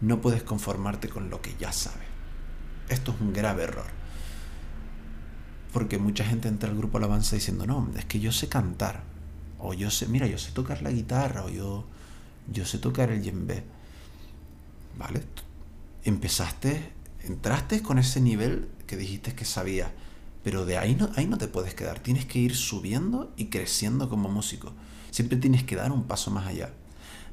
no 0.00 0.20
puedes 0.20 0.42
conformarte 0.42 1.08
con 1.08 1.30
lo 1.30 1.40
que 1.42 1.54
ya 1.58 1.72
sabes. 1.72 2.03
Esto 2.88 3.12
es 3.12 3.20
un 3.20 3.32
grave 3.32 3.64
error. 3.64 3.86
Porque 5.72 5.98
mucha 5.98 6.24
gente 6.24 6.48
entra 6.48 6.70
al 6.70 6.76
grupo 6.76 6.98
alabanza 6.98 7.36
diciendo, 7.36 7.66
no, 7.66 7.90
es 7.96 8.04
que 8.04 8.20
yo 8.20 8.32
sé 8.32 8.48
cantar. 8.48 9.02
O 9.58 9.74
yo 9.74 9.90
sé, 9.90 10.06
mira, 10.06 10.26
yo 10.26 10.38
sé 10.38 10.52
tocar 10.52 10.82
la 10.82 10.90
guitarra. 10.90 11.44
O 11.44 11.48
yo, 11.48 11.84
yo 12.52 12.64
sé 12.64 12.78
tocar 12.78 13.10
el 13.10 13.22
yembe. 13.22 13.64
¿Vale? 14.98 15.22
Empezaste, 16.04 16.92
entraste 17.22 17.82
con 17.82 17.98
ese 17.98 18.20
nivel 18.20 18.68
que 18.86 18.96
dijiste 18.96 19.34
que 19.34 19.44
sabías. 19.44 19.90
Pero 20.44 20.66
de 20.66 20.76
ahí 20.76 20.94
no, 20.94 21.10
ahí 21.16 21.26
no 21.26 21.38
te 21.38 21.48
puedes 21.48 21.74
quedar. 21.74 21.98
Tienes 21.98 22.26
que 22.26 22.38
ir 22.38 22.54
subiendo 22.54 23.32
y 23.36 23.46
creciendo 23.46 24.08
como 24.08 24.28
músico. 24.28 24.72
Siempre 25.10 25.38
tienes 25.38 25.64
que 25.64 25.76
dar 25.76 25.90
un 25.90 26.04
paso 26.04 26.30
más 26.30 26.46
allá. 26.46 26.72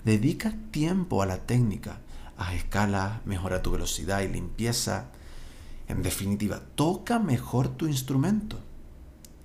Dedica 0.05 0.55
tiempo 0.71 1.21
a 1.21 1.25
la 1.25 1.45
técnica, 1.45 1.99
a 2.37 2.55
escala, 2.55 3.21
mejora 3.25 3.61
tu 3.61 3.71
velocidad 3.71 4.21
y 4.21 4.29
limpieza. 4.29 5.11
En 5.91 6.03
definitiva, 6.03 6.61
toca 6.75 7.19
mejor 7.19 7.67
tu 7.67 7.85
instrumento, 7.85 8.57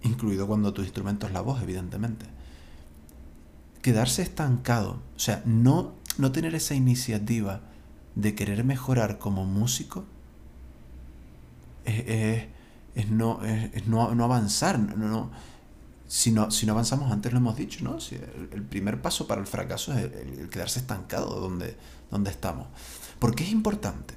incluido 0.02 0.46
cuando 0.46 0.72
tu 0.72 0.82
instrumento 0.82 1.26
es 1.26 1.32
la 1.32 1.40
voz, 1.40 1.60
evidentemente. 1.60 2.24
Quedarse 3.82 4.22
estancado, 4.22 5.00
o 5.16 5.18
sea, 5.18 5.42
no, 5.44 5.94
no 6.18 6.30
tener 6.30 6.54
esa 6.54 6.76
iniciativa 6.76 7.62
de 8.14 8.36
querer 8.36 8.62
mejorar 8.62 9.18
como 9.18 9.44
músico, 9.44 10.04
es, 11.84 12.46
no, 13.10 13.40
no, 13.86 14.24
avanzar. 14.24 14.78
No, 14.78 15.32
si, 16.06 16.30
no, 16.30 16.52
si 16.52 16.64
no 16.64 16.74
avanzamos, 16.74 17.10
antes 17.10 17.32
lo 17.32 17.38
hemos 17.38 17.56
dicho, 17.56 17.82
¿no? 17.82 17.98
El, 18.52 18.62
primer 18.62 19.02
paso 19.02 19.26
para 19.26 19.40
el 19.40 19.48
fracaso 19.48 19.92
es 19.94 20.04
el, 20.14 20.48
quedarse 20.48 20.78
estancado 20.78 21.40
donde, 21.40 21.76
donde 22.08 22.30
estamos. 22.30 22.68
¿Por 23.18 23.34
qué 23.34 23.42
es 23.42 23.50
importante? 23.50 24.14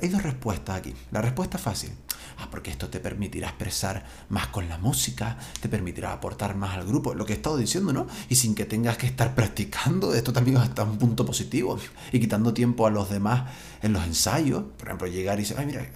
Hay 0.00 0.08
dos 0.08 0.22
respuestas 0.22 0.78
aquí. 0.78 0.94
La 1.10 1.20
respuesta 1.20 1.58
fácil. 1.58 1.92
Ah, 2.38 2.48
porque 2.50 2.70
esto 2.70 2.88
te 2.88 3.00
permitirá 3.00 3.48
expresar 3.48 4.04
más 4.28 4.48
con 4.48 4.68
la 4.68 4.78
música, 4.78 5.38
te 5.60 5.68
permitirá 5.68 6.12
aportar 6.12 6.56
más 6.56 6.76
al 6.76 6.86
grupo, 6.86 7.14
lo 7.14 7.24
que 7.24 7.32
he 7.32 7.36
estado 7.36 7.56
diciendo, 7.56 7.92
¿no? 7.92 8.06
Y 8.28 8.34
sin 8.34 8.54
que 8.54 8.64
tengas 8.64 8.96
que 8.96 9.06
estar 9.06 9.34
practicando, 9.36 10.14
esto 10.14 10.32
también 10.32 10.56
hasta 10.56 10.82
un 10.82 10.98
punto 10.98 11.24
positivo. 11.24 11.78
Y 12.12 12.20
quitando 12.20 12.52
tiempo 12.52 12.86
a 12.86 12.90
los 12.90 13.10
demás 13.10 13.50
en 13.82 13.92
los 13.92 14.04
ensayos. 14.04 14.64
Por 14.76 14.88
ejemplo, 14.88 15.06
llegar 15.06 15.38
y 15.38 15.42
decir, 15.42 15.56
ay, 15.58 15.66
mira, 15.66 15.86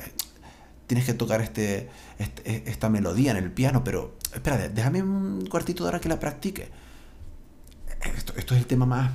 tienes 0.86 1.04
que 1.04 1.14
tocar 1.14 1.40
este, 1.40 1.88
este, 2.18 2.68
esta 2.68 2.88
melodía 2.88 3.32
en 3.32 3.36
el 3.36 3.52
piano, 3.52 3.84
pero 3.84 4.16
espera, 4.34 4.68
déjame 4.68 5.02
un 5.02 5.46
cuartito 5.46 5.84
de 5.84 5.88
hora 5.88 6.00
que 6.00 6.08
la 6.08 6.18
practique. 6.18 6.70
Esto, 8.16 8.32
esto 8.36 8.54
es 8.54 8.60
el 8.60 8.66
tema 8.66 8.86
más, 8.86 9.10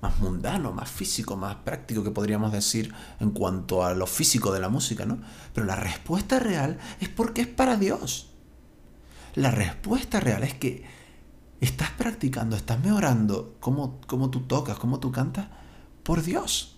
más 0.00 0.18
mundano, 0.20 0.72
más 0.72 0.90
físico, 0.90 1.36
más 1.36 1.56
práctico 1.56 2.04
que 2.04 2.10
podríamos 2.10 2.52
decir 2.52 2.94
en 3.20 3.30
cuanto 3.30 3.84
a 3.84 3.94
lo 3.94 4.06
físico 4.06 4.52
de 4.52 4.60
la 4.60 4.68
música, 4.68 5.04
¿no? 5.06 5.18
Pero 5.52 5.66
la 5.66 5.76
respuesta 5.76 6.38
real 6.38 6.78
es 7.00 7.08
porque 7.08 7.42
es 7.42 7.48
para 7.48 7.76
Dios. 7.76 8.30
La 9.34 9.50
respuesta 9.50 10.20
real 10.20 10.42
es 10.44 10.54
que 10.54 10.84
estás 11.60 11.90
practicando, 11.90 12.56
estás 12.56 12.82
mejorando 12.82 13.56
cómo, 13.60 14.00
cómo 14.06 14.30
tú 14.30 14.40
tocas, 14.40 14.78
cómo 14.78 15.00
tú 15.00 15.10
cantas 15.10 15.48
por 16.02 16.22
Dios. 16.22 16.76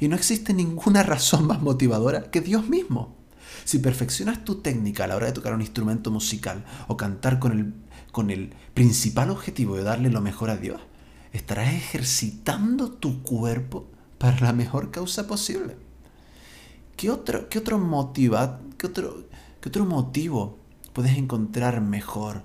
Y 0.00 0.08
no 0.08 0.16
existe 0.16 0.54
ninguna 0.54 1.02
razón 1.04 1.46
más 1.46 1.60
motivadora 1.60 2.30
que 2.30 2.40
Dios 2.40 2.68
mismo. 2.68 3.16
Si 3.64 3.78
perfeccionas 3.78 4.44
tu 4.44 4.56
técnica 4.56 5.04
a 5.04 5.06
la 5.06 5.16
hora 5.16 5.26
de 5.26 5.32
tocar 5.32 5.54
un 5.54 5.60
instrumento 5.60 6.10
musical 6.10 6.64
o 6.88 6.96
cantar 6.96 7.38
con 7.38 7.52
el, 7.52 7.74
con 8.12 8.30
el 8.30 8.54
principal 8.72 9.30
objetivo 9.30 9.76
de 9.76 9.84
darle 9.84 10.10
lo 10.10 10.20
mejor 10.20 10.50
a 10.50 10.56
Dios, 10.56 10.80
estarás 11.34 11.74
ejercitando 11.74 12.92
tu 12.92 13.22
cuerpo 13.22 13.86
para 14.18 14.40
la 14.40 14.52
mejor 14.52 14.90
causa 14.90 15.26
posible. 15.26 15.76
¿Qué 16.96 17.10
otro, 17.10 17.48
qué 17.48 17.58
otro, 17.58 17.78
motiva, 17.78 18.60
qué 18.78 18.86
otro, 18.86 19.24
qué 19.60 19.68
otro 19.68 19.84
motivo 19.84 20.58
puedes 20.92 21.18
encontrar 21.18 21.80
mejor 21.80 22.42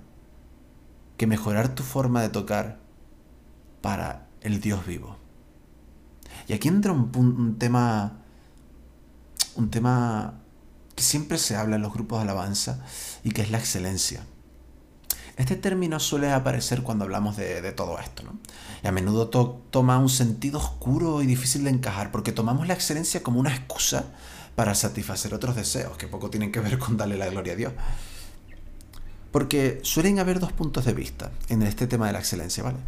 que 1.17 1.27
mejorar 1.27 1.75
tu 1.75 1.83
forma 1.83 2.21
de 2.23 2.29
tocar 2.29 2.79
para 3.81 4.27
el 4.41 4.59
Dios 4.59 4.85
vivo? 4.87 5.17
Y 6.47 6.53
aquí 6.53 6.67
entra 6.67 6.91
un, 6.91 7.57
tema. 7.59 8.17
Un 9.55 9.69
tema 9.69 10.41
que 10.95 11.03
siempre 11.03 11.37
se 11.37 11.55
habla 11.55 11.75
en 11.75 11.83
los 11.83 11.93
grupos 11.93 12.19
de 12.19 12.23
alabanza 12.23 12.83
y 13.23 13.31
que 13.31 13.43
es 13.43 13.51
la 13.51 13.59
excelencia. 13.59 14.25
Este 15.39 15.55
término 15.55 16.01
suele 16.01 16.29
aparecer 16.31 16.83
cuando 16.83 17.05
hablamos 17.05 17.37
de, 17.37 17.71
todo 17.71 17.97
esto, 17.97 18.23
¿no? 18.23 18.37
Y 18.83 18.87
a 18.87 18.91
menudo 18.91 19.29
toma 19.29 19.97
un 19.97 20.09
sentido 20.09 20.59
oscuro 20.59 21.21
y 21.21 21.25
difícil 21.25 21.63
de 21.63 21.69
encajar, 21.69 22.11
porque 22.11 22.33
tomamos 22.33 22.67
la 22.67 22.73
excelencia 22.73 23.23
como 23.23 23.39
una 23.39 23.55
excusa 23.55 24.11
para 24.55 24.75
satisfacer 24.75 25.33
otros 25.33 25.55
deseos, 25.55 25.95
que 25.95 26.07
poco 26.07 26.29
tienen 26.29 26.51
que 26.51 26.59
ver 26.59 26.77
con 26.77 26.97
darle 26.97 27.15
la 27.15 27.29
gloria 27.29 27.53
a 27.53 27.55
Dios. 27.55 27.73
Porque 29.31 29.79
suelen 29.83 30.19
haber 30.19 30.41
dos 30.41 30.51
puntos 30.51 30.83
de 30.83 30.91
vista 30.91 31.31
en 31.47 31.61
este 31.61 31.87
tema 31.87 32.07
de 32.07 32.13
la 32.13 32.19
excelencia, 32.19 32.61
¿vale? 32.61 32.79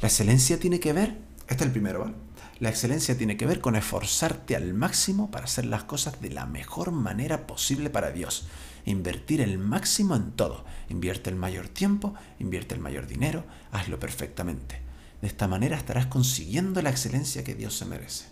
La 0.00 0.08
excelencia 0.08 0.58
tiene 0.58 0.80
que 0.80 0.92
ver, 0.92 1.16
este 1.42 1.62
es 1.62 1.62
el 1.62 1.70
primero, 1.70 2.00
¿vale? 2.00 2.14
La 2.58 2.70
excelencia 2.70 3.16
tiene 3.16 3.36
que 3.36 3.46
ver 3.46 3.60
con 3.60 3.76
esforzarte 3.76 4.56
al 4.56 4.74
máximo 4.74 5.30
para 5.30 5.44
hacer 5.44 5.64
las 5.64 5.84
cosas 5.84 6.20
de 6.20 6.30
la 6.30 6.44
mejor 6.44 6.90
manera 6.90 7.46
posible 7.46 7.88
para 7.88 8.10
Dios. 8.10 8.48
Invertir 8.90 9.40
el 9.40 9.58
máximo 9.58 10.16
en 10.16 10.32
todo. 10.32 10.64
Invierte 10.88 11.30
el 11.30 11.36
mayor 11.36 11.68
tiempo, 11.68 12.14
invierte 12.38 12.74
el 12.74 12.80
mayor 12.80 13.06
dinero, 13.06 13.44
hazlo 13.70 13.98
perfectamente. 14.00 14.80
De 15.20 15.28
esta 15.28 15.46
manera 15.46 15.76
estarás 15.76 16.06
consiguiendo 16.06 16.82
la 16.82 16.90
excelencia 16.90 17.44
que 17.44 17.54
Dios 17.54 17.76
se 17.76 17.84
merece. 17.84 18.26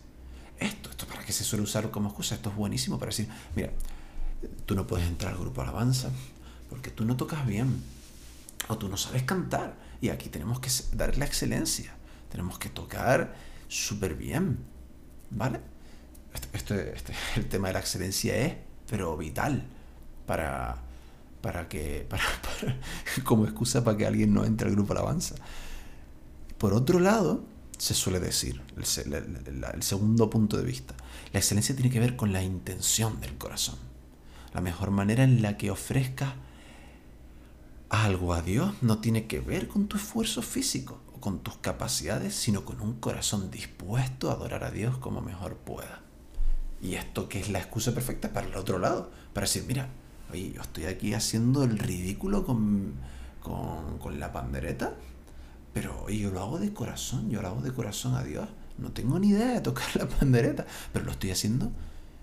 Esto, 0.58 0.90
esto 0.90 1.06
para 1.06 1.24
qué 1.24 1.32
se 1.32 1.44
suele 1.44 1.62
usar 1.62 1.90
como 1.90 2.08
excusa, 2.08 2.34
esto 2.34 2.50
es 2.50 2.56
buenísimo 2.56 2.98
para 2.98 3.10
decir, 3.10 3.28
mira, 3.54 3.70
tú 4.66 4.74
no 4.74 4.86
puedes 4.86 5.06
entrar 5.06 5.32
al 5.32 5.38
grupo 5.38 5.62
alabanza 5.62 6.10
porque 6.68 6.90
tú 6.90 7.04
no 7.04 7.16
tocas 7.16 7.46
bien 7.46 7.82
o 8.68 8.76
tú 8.78 8.88
no 8.88 8.96
sabes 8.96 9.22
cantar 9.22 9.76
y 10.00 10.08
aquí 10.08 10.28
tenemos 10.28 10.60
que 10.60 10.70
dar 10.96 11.16
la 11.18 11.24
excelencia. 11.24 11.94
Tenemos 12.30 12.58
que 12.58 12.68
tocar 12.68 13.34
súper 13.68 14.14
bien. 14.14 14.58
¿Vale? 15.30 15.60
Esto, 16.52 16.74
este, 16.74 17.12
el 17.36 17.46
tema 17.46 17.68
de 17.68 17.74
la 17.74 17.80
excelencia 17.80 18.36
es, 18.36 18.54
pero 18.88 19.16
vital, 19.16 19.64
para, 20.28 20.76
para 21.40 21.68
que, 21.68 22.06
para, 22.08 22.22
como 23.24 23.44
excusa 23.44 23.82
para 23.82 23.96
que 23.96 24.06
alguien 24.06 24.32
no 24.32 24.44
entre 24.44 24.68
al 24.68 24.76
grupo 24.76 24.92
alabanza. 24.92 25.34
Por 26.56 26.72
otro 26.72 27.00
lado, 27.00 27.42
se 27.76 27.94
suele 27.94 28.20
decir, 28.20 28.62
el, 28.76 29.64
el, 29.74 29.82
segundo 29.82 30.30
punto 30.30 30.56
de 30.56 30.62
vista, 30.62 30.94
la 31.32 31.40
excelencia 31.40 31.74
tiene 31.74 31.90
que 31.90 31.98
ver 31.98 32.14
con 32.14 32.32
la 32.32 32.42
intención 32.42 33.20
del 33.20 33.36
corazón. 33.36 33.76
La 34.54 34.60
mejor 34.60 34.92
manera 34.92 35.24
en 35.24 35.42
la 35.42 35.56
que 35.56 35.72
ofrezcas 35.72 36.34
algo 37.88 38.34
a 38.34 38.42
Dios 38.42 38.74
no 38.82 38.98
tiene 38.98 39.26
que 39.26 39.40
ver 39.40 39.66
con 39.66 39.88
tu 39.88 39.96
esfuerzo 39.96 40.42
físico 40.42 41.00
con 41.20 41.40
tus 41.40 41.56
capacidades, 41.58 42.34
sino 42.34 42.64
con 42.64 42.80
un 42.80 42.94
corazón 42.94 43.50
dispuesto 43.50 44.30
a 44.30 44.34
adorar 44.34 44.64
a 44.64 44.70
Dios 44.70 44.98
como 44.98 45.20
mejor 45.20 45.56
pueda. 45.56 46.00
Y 46.80 46.94
esto 46.94 47.28
que 47.28 47.40
es 47.40 47.48
la 47.48 47.58
excusa 47.58 47.92
perfecta 47.92 48.32
para 48.32 48.46
el 48.46 48.56
otro 48.56 48.78
lado, 48.78 49.10
para 49.32 49.46
decir, 49.46 49.64
mira, 49.66 49.88
oye, 50.30 50.52
yo 50.52 50.62
estoy 50.62 50.84
aquí 50.84 51.14
haciendo 51.14 51.64
el 51.64 51.78
ridículo 51.78 52.44
con, 52.44 52.94
con, 53.42 54.20
la 54.20 54.32
pandereta, 54.32 54.94
pero 55.72 56.04
oye, 56.04 56.18
yo 56.18 56.30
lo 56.30 56.40
hago 56.40 56.58
de 56.58 56.72
corazón, 56.72 57.30
yo 57.30 57.42
lo 57.42 57.48
hago 57.48 57.62
de 57.62 57.72
corazón 57.72 58.14
a 58.14 58.22
Dios. 58.22 58.48
No 58.78 58.92
tengo 58.92 59.18
ni 59.18 59.30
idea 59.30 59.48
de 59.54 59.60
tocar 59.60 59.88
la 59.96 60.08
pandereta, 60.08 60.66
pero 60.92 61.04
lo 61.04 61.12
estoy 61.12 61.30
haciendo, 61.30 61.72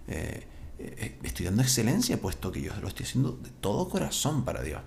eh, 0.07 0.47
eh, 0.79 1.19
estoy 1.23 1.45
dando 1.45 1.61
excelencia, 1.61 2.21
puesto 2.21 2.51
que 2.51 2.61
yo 2.61 2.73
lo 2.81 2.87
estoy 2.87 3.05
haciendo 3.05 3.31
de 3.31 3.49
todo 3.49 3.89
corazón 3.89 4.45
para 4.45 4.61
Dios. 4.61 4.81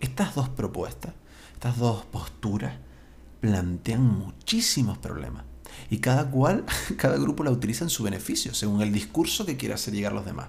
Estas 0.00 0.34
dos 0.34 0.48
propuestas 0.50 1.14
estas 1.56 1.78
dos 1.78 2.04
posturas 2.04 2.74
plantean 3.40 4.02
muchísimos 4.02 4.98
problemas. 4.98 5.44
Y 5.88 5.98
cada 5.98 6.30
cual, 6.30 6.66
cada 6.98 7.16
grupo 7.16 7.44
la 7.44 7.50
utiliza 7.50 7.82
en 7.82 7.90
su 7.90 8.02
beneficio, 8.02 8.52
según 8.52 8.82
el 8.82 8.92
discurso 8.92 9.46
que 9.46 9.56
quiera 9.56 9.76
hacer 9.76 9.94
llegar 9.94 10.12
a 10.12 10.16
los 10.16 10.26
demás. 10.26 10.48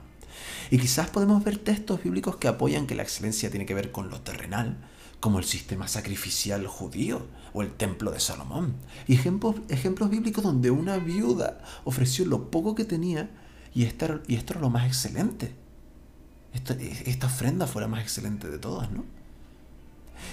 Y 0.72 0.77
quizás 0.77 1.10
podemos 1.10 1.44
ver 1.44 1.58
textos 1.58 2.03
bíblicos 2.03 2.38
que 2.38 2.48
apoyan 2.48 2.88
que 2.88 2.96
la 2.96 3.03
excelencia 3.03 3.50
tiene 3.50 3.65
que 3.65 3.74
ver 3.74 3.91
con 3.91 4.10
lo 4.10 4.22
terrenal, 4.22 4.77
como 5.20 5.39
el 5.39 5.46
sistema 5.46 5.88
sacrificial 5.88 6.67
judío 6.67 7.25
o 7.53 7.62
el 7.62 7.72
templo 7.72 8.12
de 8.12 8.20
Salomón. 8.20 8.75
Y 9.08 9.15
ejemplos, 9.15 9.56
ejemplos 9.70 10.10
bíblicos 10.10 10.44
donde 10.44 10.72
una 10.72 10.98
viuda 10.98 11.62
ofreció 11.86 12.25
lo 12.25 12.51
poco 12.51 12.75
que 12.75 12.86
tenía 12.86 13.29
y, 13.74 13.84
esto, 13.84 14.22
y 14.27 14.36
esto 14.36 14.53
era 14.53 14.62
lo 14.62 14.70
más 14.70 14.86
excelente. 14.86 15.56
esta 16.53 17.27
ofrenda 17.27 17.67
fue 17.67 17.82
la 17.82 17.88
más 17.88 18.01
excelente 18.01 18.50
de 18.50 18.60
todas, 18.60 18.91
¿no? 18.91 19.03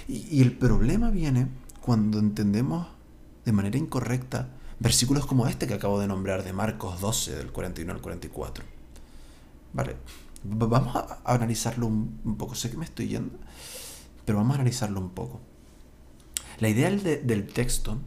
Y, 0.08 0.42
el 0.42 0.52
problema 0.52 1.10
viene 1.10 1.48
cuando 1.80 2.18
entendemos 2.18 2.86
de 3.44 3.52
manera 3.52 3.78
incorrecta 3.78 4.48
versículos 4.78 5.26
como 5.26 5.46
este 5.46 5.66
que 5.66 5.74
acabo 5.74 6.00
de 6.00 6.06
nombrar 6.06 6.42
de 6.42 6.52
Marcos 6.52 7.00
12, 7.00 7.36
del 7.36 7.52
41 7.52 7.92
al 7.92 8.00
44. 8.00 8.64
Vale, 9.74 9.96
vamos 10.44 10.96
a, 10.96 11.20
analizarlo 11.24 11.86
un, 11.86 12.36
poco. 12.38 12.54
Sé 12.54 12.70
que 12.70 12.78
me 12.78 12.84
estoy 12.84 13.08
yendo, 13.08 13.38
pero 14.24 14.38
vamos 14.38 14.52
a 14.52 14.60
analizarlo 14.60 15.00
un 15.00 15.10
poco. 15.10 15.40
La 16.60 16.68
idea 16.68 16.90
del 16.90 17.46
texto 17.46 17.98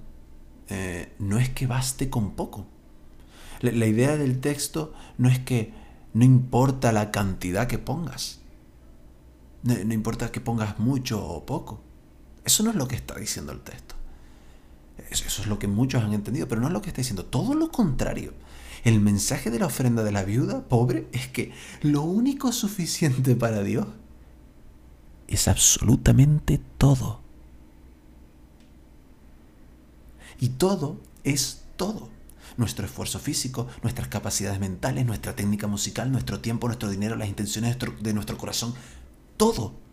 eh, 0.69 1.13
no 1.19 1.37
es 1.37 1.49
que 1.49 1.67
baste 1.67 2.09
con 2.09 2.31
poco. 2.31 2.65
La, 3.59 3.85
idea 3.85 4.17
del 4.17 4.39
texto 4.39 4.93
no 5.17 5.29
es 5.29 5.39
que 5.39 5.73
no 6.13 6.23
importa 6.23 6.91
la 6.91 7.11
cantidad 7.11 7.67
que 7.67 7.79
pongas. 7.79 8.39
No, 9.63 9.93
importa 9.93 10.31
que 10.31 10.39
pongas 10.39 10.79
mucho 10.79 11.25
o 11.25 11.45
poco. 11.45 11.81
Eso 12.45 12.63
no 12.63 12.69
es 12.69 12.75
lo 12.75 12.87
que 12.87 12.95
está 12.95 13.15
diciendo 13.15 13.51
el 13.51 13.61
texto. 13.61 13.95
Eso, 15.09 15.41
es 15.41 15.47
lo 15.47 15.59
que 15.59 15.67
muchos 15.67 16.03
han 16.03 16.13
entendido, 16.13 16.47
pero 16.47 16.61
no 16.61 16.67
es 16.67 16.73
lo 16.73 16.81
que 16.81 16.89
está 16.89 17.01
diciendo. 17.01 17.25
Todo 17.25 17.55
lo 17.55 17.71
contrario. 17.71 18.33
El 18.83 18.99
mensaje 18.99 19.49
de 19.49 19.59
la 19.59 19.65
ofrenda 19.67 20.03
de 20.03 20.11
la 20.11 20.23
viuda 20.23 20.67
pobre 20.67 21.07
es 21.11 21.27
que 21.27 21.51
lo 21.81 22.01
único 22.03 22.51
suficiente 22.51 23.35
para 23.35 23.63
Dios 23.63 23.87
es 25.27 25.47
absolutamente 25.47 26.59
todo. 26.77 27.21
Y 30.39 30.49
todo 30.49 30.99
es 31.23 31.63
todo. 31.75 32.09
Nuestro 32.57 32.85
esfuerzo 32.85 33.19
físico, 33.19 33.67
nuestras 33.83 34.07
capacidades 34.07 34.59
mentales, 34.59 35.05
nuestra 35.05 35.35
técnica 35.35 35.67
musical, 35.67 36.11
nuestro 36.11 36.39
tiempo, 36.39 36.67
nuestro 36.67 36.89
dinero, 36.89 37.15
las 37.15 37.27
intenciones 37.27 37.77
de 38.01 38.13
nuestro 38.13 38.37
corazón. 38.37 38.73
Todo. 39.35 39.86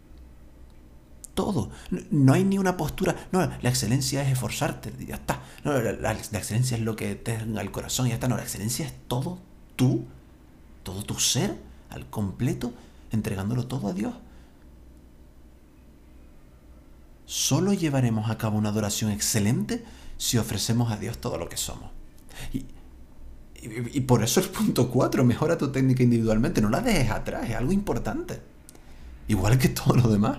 Todo. 1.35 1.71
No 2.11 2.33
hay 2.33 2.45
ni 2.45 2.59
una 2.59 2.77
postura. 2.77 3.29
No, 3.33 3.41
la 3.41 3.69
excelencia 3.69 4.23
es 4.23 4.33
esforzarte. 4.33 4.93
Ya 5.05 5.17
está. 5.17 5.43
No, 5.65 5.79
la, 5.81 6.13
excelencia 6.13 6.77
es 6.77 6.83
lo 6.83 6.97
que 6.97 7.15
tenga 7.17 7.61
el 7.61 7.71
corazón. 7.71 8.09
Ya 8.09 8.15
está. 8.15 8.29
No, 8.29 8.37
la 8.37 8.43
excelencia 8.43 8.87
es 8.87 8.95
todo 9.09 9.39
tú. 9.77 10.05
Todo 10.83 11.03
tu 11.03 11.19
ser 11.19 11.59
al 11.91 12.09
completo. 12.09 12.73
Entregándolo 13.11 13.67
todo 13.67 13.89
a 13.89 13.93
Dios. 13.93 14.15
Solo 17.27 17.73
llevaremos 17.73 18.31
a 18.31 18.39
cabo 18.39 18.59
una 18.59 18.69
adoración 18.69 19.11
excelente 19.11 19.85
si 20.19 20.39
ofrecemos 20.39 20.93
a 20.93 20.97
Dios 20.97 21.19
todo 21.19 21.39
lo 21.39 21.49
que 21.49 21.57
somos. 21.57 21.91
Y, 22.53 24.01
por 24.03 24.23
eso 24.23 24.41
el 24.41 24.49
punto 24.51 24.91
4, 24.91 25.25
mejora 25.25 25.57
tu 25.57 25.73
técnica 25.73 26.03
individualmente, 26.03 26.61
no 26.61 26.69
la 26.69 26.81
dejes 26.81 27.11
atrás, 27.11 27.49
es 27.49 27.57
algo 27.57 27.73
importante. 27.73 28.41
Igual 29.27 29.59
que 29.59 29.71
todo 29.71 29.97
lo 29.97 30.09
demás. 30.09 30.39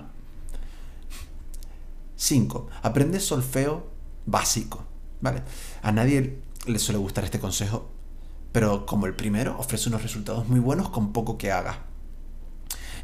5. 2.16 2.68
Aprende 2.82 3.20
solfeo 3.20 3.90
básico. 4.26 4.84
¿Vale? 5.20 5.42
A 5.82 5.92
nadie 5.92 6.40
le 6.66 6.78
suele 6.78 6.98
gustar 6.98 7.24
este 7.24 7.40
consejo, 7.40 7.88
pero 8.52 8.86
como 8.86 9.06
el 9.06 9.14
primero, 9.14 9.56
ofrece 9.58 9.88
unos 9.88 10.02
resultados 10.02 10.48
muy 10.48 10.60
buenos 10.60 10.90
con 10.90 11.12
poco 11.12 11.38
que 11.38 11.52
haga. 11.52 11.84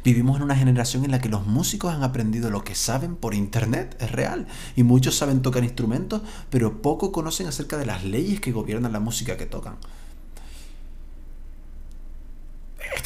Vivimos 0.03 0.35
en 0.37 0.43
una 0.43 0.55
generación 0.55 1.05
en 1.05 1.11
la 1.11 1.21
que 1.21 1.29
los 1.29 1.47
músicos 1.47 1.93
han 1.93 2.03
aprendido 2.03 2.49
lo 2.49 2.63
que 2.63 2.75
saben 2.75 3.15
por 3.15 3.33
internet, 3.33 3.95
es 4.01 4.11
real, 4.11 4.47
y 4.75 4.83
muchos 4.83 5.15
saben 5.15 5.41
tocar 5.41 5.63
instrumentos, 5.63 6.21
pero 6.49 6.81
poco 6.81 7.13
conocen 7.13 7.47
acerca 7.47 7.77
de 7.77 7.85
las 7.85 8.03
leyes 8.03 8.41
que 8.41 8.51
gobiernan 8.51 8.91
la 8.91 8.99
música 8.99 9.37
que 9.37 9.45
tocan. 9.45 9.77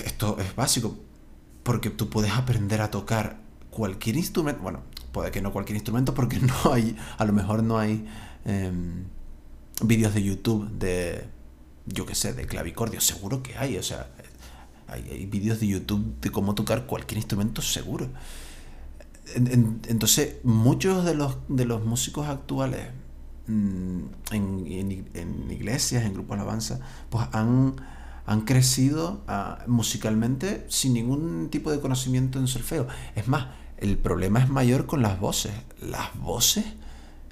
Esto 0.03 0.37
es 0.39 0.55
básico, 0.55 0.97
porque 1.61 1.91
tú 1.91 2.09
puedes 2.09 2.31
aprender 2.31 2.81
a 2.81 2.89
tocar 2.89 3.37
cualquier 3.69 4.15
instrumento, 4.17 4.63
bueno, 4.63 4.81
puede 5.17 5.31
que 5.31 5.41
no 5.41 5.51
cualquier 5.51 5.77
instrumento, 5.77 6.13
porque 6.13 6.39
no 6.63 6.71
hay, 6.71 6.95
a 7.17 7.25
lo 7.25 7.33
mejor 7.33 7.63
no 7.63 7.79
hay 7.79 8.05
em, 8.45 9.05
vídeos 9.81 10.13
de 10.13 10.21
YouTube 10.21 10.69
de, 10.77 11.25
yo 11.87 12.05
qué 12.05 12.13
sé, 12.13 12.33
de 12.33 12.45
clavicordio, 12.45 13.01
seguro 13.01 13.41
que 13.41 13.57
hay, 13.57 13.77
o 13.77 13.83
sea, 13.83 14.11
hay, 14.87 15.25
vídeos 15.25 15.59
de 15.59 15.67
YouTube 15.67 16.19
de 16.21 16.29
cómo 16.29 16.53
tocar 16.53 16.85
cualquier 16.85 17.17
instrumento 17.17 17.63
seguro. 17.63 18.07
entonces, 19.35 20.35
muchos 20.43 21.03
de 21.03 21.15
los, 21.15 21.37
de 21.47 21.65
los 21.65 21.83
músicos 21.83 22.27
actuales 22.27 22.85
mm, 23.47 24.01
en, 24.33 25.49
iglesias, 25.49 26.05
en 26.05 26.13
grupos 26.13 26.37
de 26.37 26.43
alabanza, 26.43 26.79
pues 27.09 27.27
han, 27.31 27.81
han 28.27 28.41
crecido 28.41 29.23
ah, 29.27 29.63
musicalmente 29.65 30.63
sin 30.69 30.93
ningún 30.93 31.49
tipo 31.49 31.71
de 31.71 31.79
conocimiento 31.79 32.37
en 32.37 32.45
solfeo. 32.45 32.87
Es 33.15 33.27
más, 33.27 33.47
el 33.77 33.97
problema 33.97 34.39
es 34.39 34.49
mayor 34.49 34.85
con 34.85 35.01
las 35.01 35.19
voces. 35.19 35.53
Las 35.79 36.15
voces, 36.19 36.65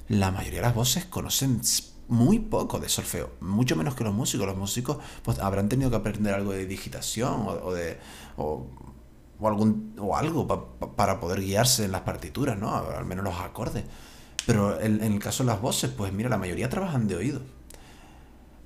la 0.08 0.30
mayoría 0.30 0.60
de 0.60 0.66
las 0.66 0.74
voces 0.74 1.04
conocen 1.04 1.60
muy 2.08 2.38
poco 2.38 2.78
de 2.78 2.88
solfeo, 2.88 3.32
mucho 3.40 3.74
menos 3.74 3.94
que 3.94 4.04
los 4.04 4.14
músicos. 4.14 4.46
Los 4.46 4.56
músicos 4.56 4.98
pues, 5.22 5.38
habrán 5.40 5.68
tenido 5.68 5.90
que 5.90 5.96
aprender 5.96 6.34
algo 6.34 6.52
de 6.52 6.66
digitación 6.66 7.46
o, 7.62 7.72
de 7.72 7.98
o, 8.36 8.66
algún 9.42 9.94
o 9.98 10.16
algo 10.16 10.46
para 10.96 11.20
poder 11.20 11.40
guiarse 11.40 11.84
en 11.84 11.92
las 11.92 12.02
partituras, 12.02 12.56
¿no? 12.56 12.74
Al 12.74 13.04
menos 13.04 13.24
los 13.24 13.40
acordes. 13.40 13.84
Pero 14.46 14.80
en, 14.80 15.02
el 15.02 15.18
caso 15.18 15.42
de 15.42 15.50
las 15.50 15.60
voces, 15.60 15.90
pues 15.90 16.12
mira, 16.12 16.28
la 16.28 16.38
mayoría 16.38 16.68
trabajan 16.68 17.08
de 17.08 17.16
oído. 17.16 17.40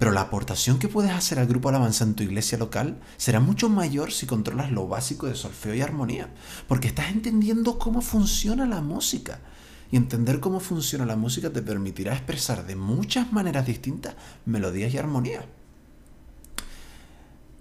Pero 0.01 0.13
la 0.13 0.23
aportación 0.23 0.79
que 0.79 0.89
puedes 0.89 1.11
hacer 1.11 1.39
al 1.39 1.47
grupo 1.47 1.69
alabanza 1.69 2.05
en 2.05 2.15
tu 2.15 2.23
iglesia 2.23 2.57
local 2.57 2.99
será 3.19 3.39
mucho 3.39 3.69
mayor 3.69 4.13
si 4.13 4.25
controlas 4.25 4.73
lo 4.73 4.89
básico 4.89 5.27
de 5.27 5.35
solfeo 5.35 5.75
y 5.75 5.83
armonía, 5.83 6.31
porque 6.67 6.89
estás 6.89 7.11
entendiendo 7.11 7.79
cómo 7.79 8.01
funciona 8.01 8.65
la 8.65 8.81
música 8.81 9.41
y 9.91 9.99
entender 9.99 10.41
cómo 10.41 10.59
funciona 10.59 11.05
la 11.05 11.17
música 11.17 11.51
te 11.51 11.61
permitirá 11.61 12.15
expresar 12.15 12.65
de 12.67 12.77
muchas 12.77 13.31
maneras 13.31 13.67
distintas 13.67 14.15
melodías 14.47 14.95
y 14.95 14.97
armonía. 14.97 15.45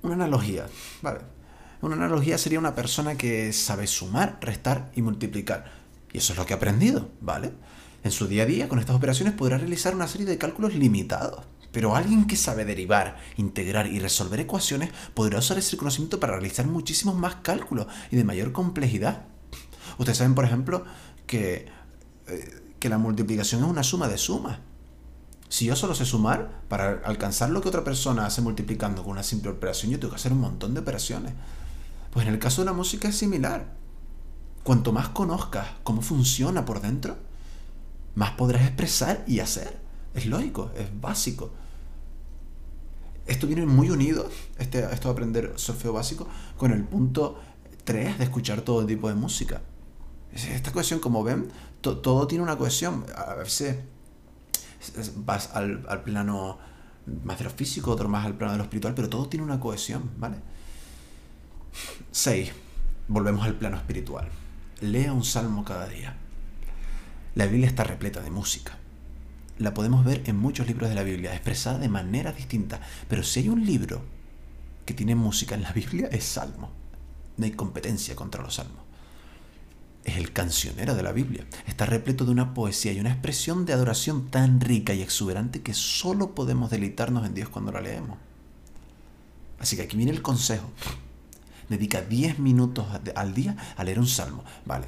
Una 0.02 0.14
analogía, 0.14 0.66
¿vale? 1.02 1.20
Una 1.82 1.96
analogía 1.96 2.38
sería 2.38 2.60
una 2.60 2.74
persona 2.74 3.16
que 3.16 3.52
sabe 3.52 3.86
sumar, 3.86 4.38
restar 4.40 4.94
y 4.96 5.02
multiplicar. 5.02 5.74
Y 6.14 6.20
eso 6.20 6.32
es 6.32 6.40
lo 6.40 6.46
que 6.46 6.54
ha 6.54 6.56
aprendido, 6.56 7.10
¿vale? 7.20 7.52
En 8.02 8.12
su 8.12 8.30
día 8.30 8.44
a 8.44 8.46
día, 8.46 8.70
con 8.70 8.80
estas 8.80 8.96
operaciones, 8.96 9.34
podrá 9.34 9.58
realizar 9.58 9.94
una 9.94 10.08
serie 10.08 10.26
de 10.26 10.38
cálculos 10.38 10.74
limitados. 10.74 11.44
Pero 11.72 11.96
alguien 11.96 12.26
que 12.26 12.36
sabe 12.36 12.66
derivar, 12.66 13.18
integrar 13.38 13.88
y 13.88 14.00
resolver 14.00 14.40
ecuaciones 14.40 14.92
podrá 15.14 15.40
usar 15.40 15.58
ese 15.58 15.78
conocimiento 15.78 16.20
para 16.20 16.34
realizar 16.34 16.66
muchísimos 16.66 17.16
más 17.16 17.36
cálculos 17.36 17.88
y 18.12 18.16
de 18.16 18.24
mayor 18.24 18.52
complejidad. 18.52 19.26
Ustedes 19.98 20.18
saben, 20.18 20.36
por 20.36 20.46
ejemplo, 20.46 20.84
que 21.28 21.68
que 22.80 22.90
la 22.90 22.98
multiplicación 22.98 23.64
es 23.64 23.70
una 23.70 23.84
suma 23.84 24.08
de 24.08 24.18
sumas. 24.18 24.60
Si 25.50 25.66
yo 25.66 25.76
solo 25.76 25.96
sé 25.96 26.06
sumar, 26.06 26.62
para 26.70 27.02
alcanzar 27.04 27.50
lo 27.50 27.62
que 27.62 27.70
otra 27.70 27.84
persona 27.84 28.26
hace 28.26 28.42
multiplicando 28.42 29.04
con 29.04 29.14
una 29.14 29.24
simple 29.24 29.52
operación, 29.52 29.92
yo 29.92 30.00
tengo 30.00 30.12
que 30.12 30.20
hacer 30.20 30.32
un 30.32 30.42
montón 30.42 30.74
de 30.74 30.80
operaciones. 30.80 31.34
Pues 32.12 32.26
en 32.26 32.34
el 32.34 32.40
caso 32.40 32.62
de 32.62 32.66
la 32.66 32.74
música 32.74 33.10
es 33.10 33.18
similar. 33.18 33.74
Cuanto 34.64 34.92
más 34.92 35.10
conozcas 35.10 35.68
cómo 35.84 36.02
funciona 36.02 36.66
por 36.66 36.82
dentro, 36.82 37.18
más 38.16 38.32
podrás 38.32 38.64
expresar 38.64 39.24
y 39.28 39.40
hacer. 39.40 39.80
Es 40.14 40.26
lógico, 40.26 40.72
es 40.76 40.88
básico. 41.00 41.52
Esto 43.28 43.46
viene 43.46 43.66
muy 43.66 43.92
unido, 43.92 44.30
este, 44.58 44.80
esto 44.92 45.10
de 45.10 45.12
aprender 45.12 45.54
solfeo 45.56 45.94
básico, 45.94 46.28
con 46.58 46.72
el 46.72 46.84
punto 46.84 47.40
3 47.84 48.18
de 48.18 48.24
escuchar 48.24 48.62
todo 48.62 48.86
tipo 48.86 49.08
de 49.08 49.16
música. 49.16 49.62
Esta 50.34 50.72
cohesión, 50.72 51.00
como 51.00 51.24
ven, 51.24 51.52
todo 51.82 52.28
tiene 52.28 52.44
una 52.44 52.58
cohesión. 52.58 53.06
A 53.16 53.36
veces 53.36 53.78
vas 55.18 55.52
al, 55.54 55.84
plano 56.04 56.58
más 57.24 57.38
de 57.38 57.46
lo 57.46 57.50
físico, 57.50 57.92
otro 57.92 58.10
más 58.10 58.26
al 58.26 58.36
plano 58.36 58.54
de 58.54 58.58
lo 58.58 58.64
espiritual, 58.64 58.94
pero 58.96 59.10
todo 59.10 59.28
tiene 59.28 59.44
una 59.44 59.60
cohesión, 59.60 60.12
¿vale? 60.18 60.38
6. 62.12 62.52
Volvemos 63.08 63.46
al 63.46 63.56
plano 63.56 63.78
espiritual. 63.78 64.28
Lea 64.82 65.14
un 65.14 65.24
salmo 65.24 65.64
cada 65.64 65.88
día. 65.88 66.16
La 67.36 67.46
Biblia 67.46 67.68
está 67.68 67.84
repleta 67.84 68.22
de 68.22 68.30
música. 68.30 68.78
La 69.60 69.74
podemos 69.74 70.04
ver 70.04 70.24
en 70.26 70.38
muchos 70.38 70.68
libros 70.68 70.90
de 70.90 70.96
la 70.96 71.04
Biblia, 71.04 71.34
expresada 71.34 71.78
de 71.78 71.90
manera 71.90 72.32
distinta. 72.32 72.82
Pero 73.08 73.24
si 73.24 73.42
hay 73.42 73.50
un 73.50 73.66
libro 73.66 74.02
que 74.86 74.94
tiene 74.94 75.14
música 75.14 75.54
en 75.54 75.62
la 75.62 75.74
Biblia, 75.74 76.10
es 76.12 76.24
Salmo. 76.24 76.72
No 77.38 77.46
hay 77.46 77.52
competencia 77.52 78.16
contra 78.16 78.42
los 78.42 78.56
salmos 78.56 78.90
es 80.04 80.18
el 80.18 80.34
cancionero 80.34 80.96
de 80.96 81.04
la 81.04 81.12
Biblia. 81.12 81.46
Está 81.68 81.86
repleto 81.86 82.26
de 82.26 82.32
una 82.32 82.54
poesía 82.54 82.92
y 82.92 83.00
una 83.00 83.12
expresión 83.12 83.66
de 83.66 83.74
adoración 83.74 84.30
tan 84.30 84.62
rica 84.62 84.94
y 84.94 85.02
exuberante 85.02 85.62
que 85.62 85.74
solo 85.74 86.36
podemos 86.36 86.70
deleitarnos 86.70 87.26
en 87.26 87.34
Dios 87.34 87.50
cuando 87.50 87.72
la 87.72 87.82
leemos. 87.82 88.18
Así 89.60 89.76
que 89.76 89.84
aquí 89.84 89.98
viene 89.98 90.12
el 90.12 90.22
consejo. 90.22 90.70
Dedica 91.68 92.02
10 92.02 92.40
minutos 92.40 92.88
al 93.16 93.34
día 93.34 93.56
a 93.76 93.84
leer 93.84 94.00
un 94.00 94.08
salmo. 94.08 94.44
Vale. 94.66 94.88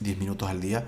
10 0.00 0.16
eh, 0.16 0.20
minutos 0.20 0.48
al 0.48 0.60
día. 0.60 0.86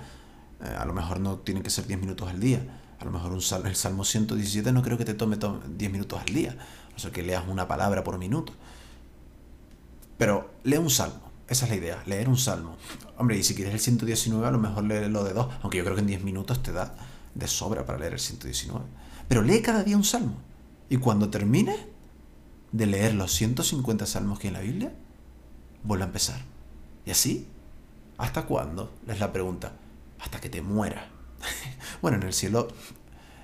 Eh, 0.63 0.75
a 0.77 0.85
lo 0.85 0.93
mejor 0.93 1.19
no 1.19 1.37
tienen 1.37 1.63
que 1.63 1.69
ser 1.69 1.87
10 1.87 1.99
minutos 1.99 2.29
al 2.29 2.39
día. 2.39 2.61
A 2.99 3.05
lo 3.05 3.11
mejor 3.11 3.31
un 3.31 3.41
el 3.65 3.75
Salmo 3.75 4.03
117 4.03 4.71
no 4.71 4.81
creo 4.81 4.97
que 4.97 5.05
te 5.05 5.13
tome 5.13 5.37
10 5.37 5.91
minutos 5.91 6.19
al 6.19 6.33
día. 6.33 6.57
O 6.95 6.99
sea, 6.99 7.11
que 7.11 7.23
leas 7.23 7.43
una 7.47 7.67
palabra 7.67 8.03
por 8.03 8.17
minuto. 8.17 8.53
Pero 10.17 10.51
lee 10.63 10.77
un 10.77 10.89
salmo. 10.89 11.31
Esa 11.47 11.65
es 11.65 11.71
la 11.71 11.77
idea, 11.77 12.03
leer 12.05 12.27
un 12.27 12.37
salmo. 12.37 12.75
Hombre, 13.17 13.37
y 13.37 13.43
si 13.43 13.55
quieres 13.55 13.73
el 13.73 13.79
119, 13.79 14.45
a 14.45 14.51
lo 14.51 14.57
mejor 14.57 14.83
lo 14.83 15.23
de 15.23 15.33
dos. 15.33 15.47
Aunque 15.61 15.77
yo 15.77 15.83
creo 15.83 15.95
que 15.95 16.01
en 16.01 16.07
10 16.07 16.23
minutos 16.23 16.61
te 16.63 16.71
da 16.71 16.95
de 17.35 17.47
sobra 17.47 17.85
para 17.85 17.99
leer 17.99 18.13
el 18.13 18.19
119. 18.19 18.83
Pero 19.27 19.43
lee 19.43 19.61
cada 19.61 19.83
día 19.83 19.95
un 19.95 20.03
salmo. 20.03 20.35
Y 20.89 20.97
cuando 20.97 21.29
termines 21.29 21.79
de 22.71 22.85
leer 22.85 23.13
los 23.13 23.31
150 23.33 24.05
salmos 24.05 24.39
que 24.39 24.47
hay 24.47 24.49
en 24.49 24.53
la 24.53 24.61
Biblia, 24.61 24.93
vuelve 25.83 26.03
a 26.03 26.07
empezar. 26.07 26.41
Y 27.05 27.11
así, 27.11 27.47
¿Hasta 28.17 28.45
cuándo? 28.45 28.91
Es 29.07 29.19
la 29.19 29.31
pregunta. 29.31 29.73
Hasta 30.19 30.39
que 30.39 30.49
te 30.49 30.61
mueras. 30.61 31.05
bueno, 32.01 32.17
en 32.17 32.23
el 32.23 32.33
cielo 32.33 32.67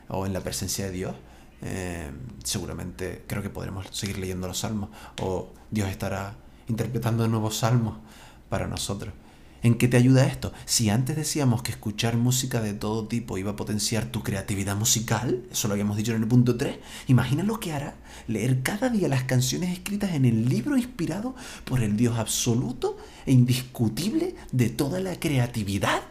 o 0.08 0.26
en 0.26 0.34
la 0.34 0.42
presencia 0.42 0.86
de 0.86 0.92
Dios, 0.92 1.16
eh, 1.62 2.12
seguramente 2.44 3.24
creo 3.28 3.42
que 3.42 3.50
podremos 3.50 3.88
seguir 3.92 4.18
leyendo 4.18 4.48
los 4.48 4.60
salmos 4.60 4.90
o 5.22 5.54
Dios 5.72 5.90
estará 5.90 6.36
interpretando 6.68 7.28
nuevos 7.28 7.58
salmos 7.58 7.98
para 8.50 8.68
nosotros. 8.68 9.14
¿En 9.64 9.76
qué 9.76 9.88
te 9.88 9.96
ayuda 9.96 10.26
esto? 10.26 10.52
Si 10.66 10.90
antes 10.90 11.16
decíamos 11.16 11.62
que 11.62 11.72
escuchar 11.72 12.18
música 12.18 12.60
de 12.60 12.74
todo 12.74 13.08
tipo 13.08 13.38
iba 13.38 13.52
a 13.52 13.56
potenciar 13.56 14.08
tu 14.08 14.22
creatividad 14.22 14.76
musical, 14.76 15.42
eso 15.50 15.70
lo 15.70 15.74
habíamos 15.74 15.96
dicho 15.96 16.14
en 16.14 16.22
el 16.22 16.28
punto 16.28 16.58
3, 16.58 16.80
imagina 17.08 17.44
lo 17.44 17.62
que 17.62 17.72
hará 17.72 17.96
leer 18.28 18.62
cada 18.62 18.90
día 18.90 19.08
las 19.08 19.24
canciones 19.24 19.72
escritas 19.72 20.16
en 20.16 20.26
el 20.26 20.50
libro 20.50 20.76
inspirado 20.76 21.34
por 21.64 21.82
el 21.82 21.96
Dios 21.96 22.20
absoluto 22.20 22.98
e 23.26 23.32
indiscutible 23.32 24.36
de 24.52 24.70
toda 24.70 25.00
la 25.00 25.18
creatividad 25.18 26.02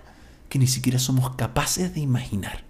que 0.52 0.58
ni 0.58 0.66
siquiera 0.66 0.98
somos 0.98 1.34
capaces 1.34 1.94
de 1.94 2.00
imaginar. 2.00 2.62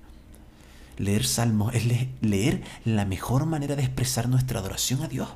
Leer 0.98 1.26
salmos 1.26 1.74
es 1.74 1.84
leer 2.20 2.62
la 2.84 3.04
mejor 3.04 3.44
manera 3.44 3.74
de 3.74 3.82
expresar 3.82 4.28
nuestra 4.28 4.60
adoración 4.60 5.02
a 5.02 5.08
Dios. 5.08 5.28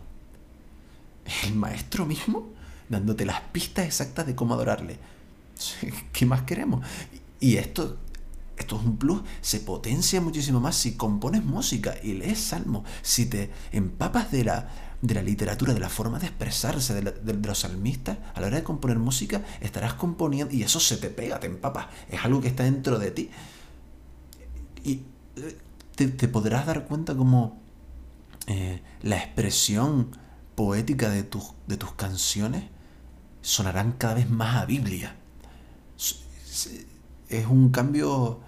El 1.42 1.56
maestro 1.56 2.06
mismo 2.06 2.46
dándote 2.88 3.26
las 3.26 3.40
pistas 3.40 3.86
exactas 3.86 4.28
de 4.28 4.36
cómo 4.36 4.54
adorarle 4.54 5.00
¿Qué 6.12 6.24
más 6.24 6.42
queremos? 6.42 6.86
Y 7.40 7.56
esto, 7.56 7.98
esto 8.56 8.78
es 8.78 8.84
un 8.84 8.96
plus, 8.96 9.22
se 9.40 9.58
potencia 9.58 10.20
muchísimo 10.20 10.60
más 10.60 10.76
si 10.76 10.94
compones 10.94 11.44
música 11.44 11.96
y 12.00 12.12
lees 12.12 12.38
salmos, 12.38 12.84
si 13.02 13.26
te 13.26 13.50
empapas 13.72 14.30
de 14.30 14.44
la, 14.44 14.68
de 15.02 15.14
la 15.14 15.22
literatura, 15.22 15.74
de 15.74 15.80
la 15.80 15.88
forma 15.88 16.18
de 16.18 16.26
expresarse 16.26 16.94
de, 16.94 17.34
los 17.34 17.58
salmistas, 17.58 18.18
a 18.34 18.40
la 18.40 18.48
hora 18.48 18.56
de 18.56 18.62
componer 18.64 18.98
música 18.98 19.42
estarás 19.60 19.94
componiendo 19.94 20.54
y 20.54 20.62
eso 20.62 20.80
se 20.80 20.96
te 20.96 21.10
pega, 21.10 21.38
te 21.40 21.46
empapas, 21.46 21.86
es 22.10 22.24
algo 22.24 22.40
que 22.40 22.48
está 22.48 22.64
dentro 22.64 22.98
de 22.98 23.10
ti. 23.10 23.30
Y 24.84 25.02
eh, 25.36 25.58
te, 25.94 26.28
podrás 26.28 26.66
dar 26.66 26.84
cuenta 26.86 27.14
como 27.14 27.58
eh, 28.46 28.82
la 29.02 29.16
expresión 29.16 30.16
poética 30.54 31.10
de, 31.10 31.22
tus 31.22 31.52
de 31.66 31.76
tus 31.76 31.92
canciones 31.92 32.64
sonarán 33.42 33.92
cada 33.92 34.14
vez 34.14 34.30
más 34.30 34.56
a 34.56 34.66
Biblia 34.66 35.14
es 37.28 37.46
un 37.46 37.70
cambio 37.70 38.40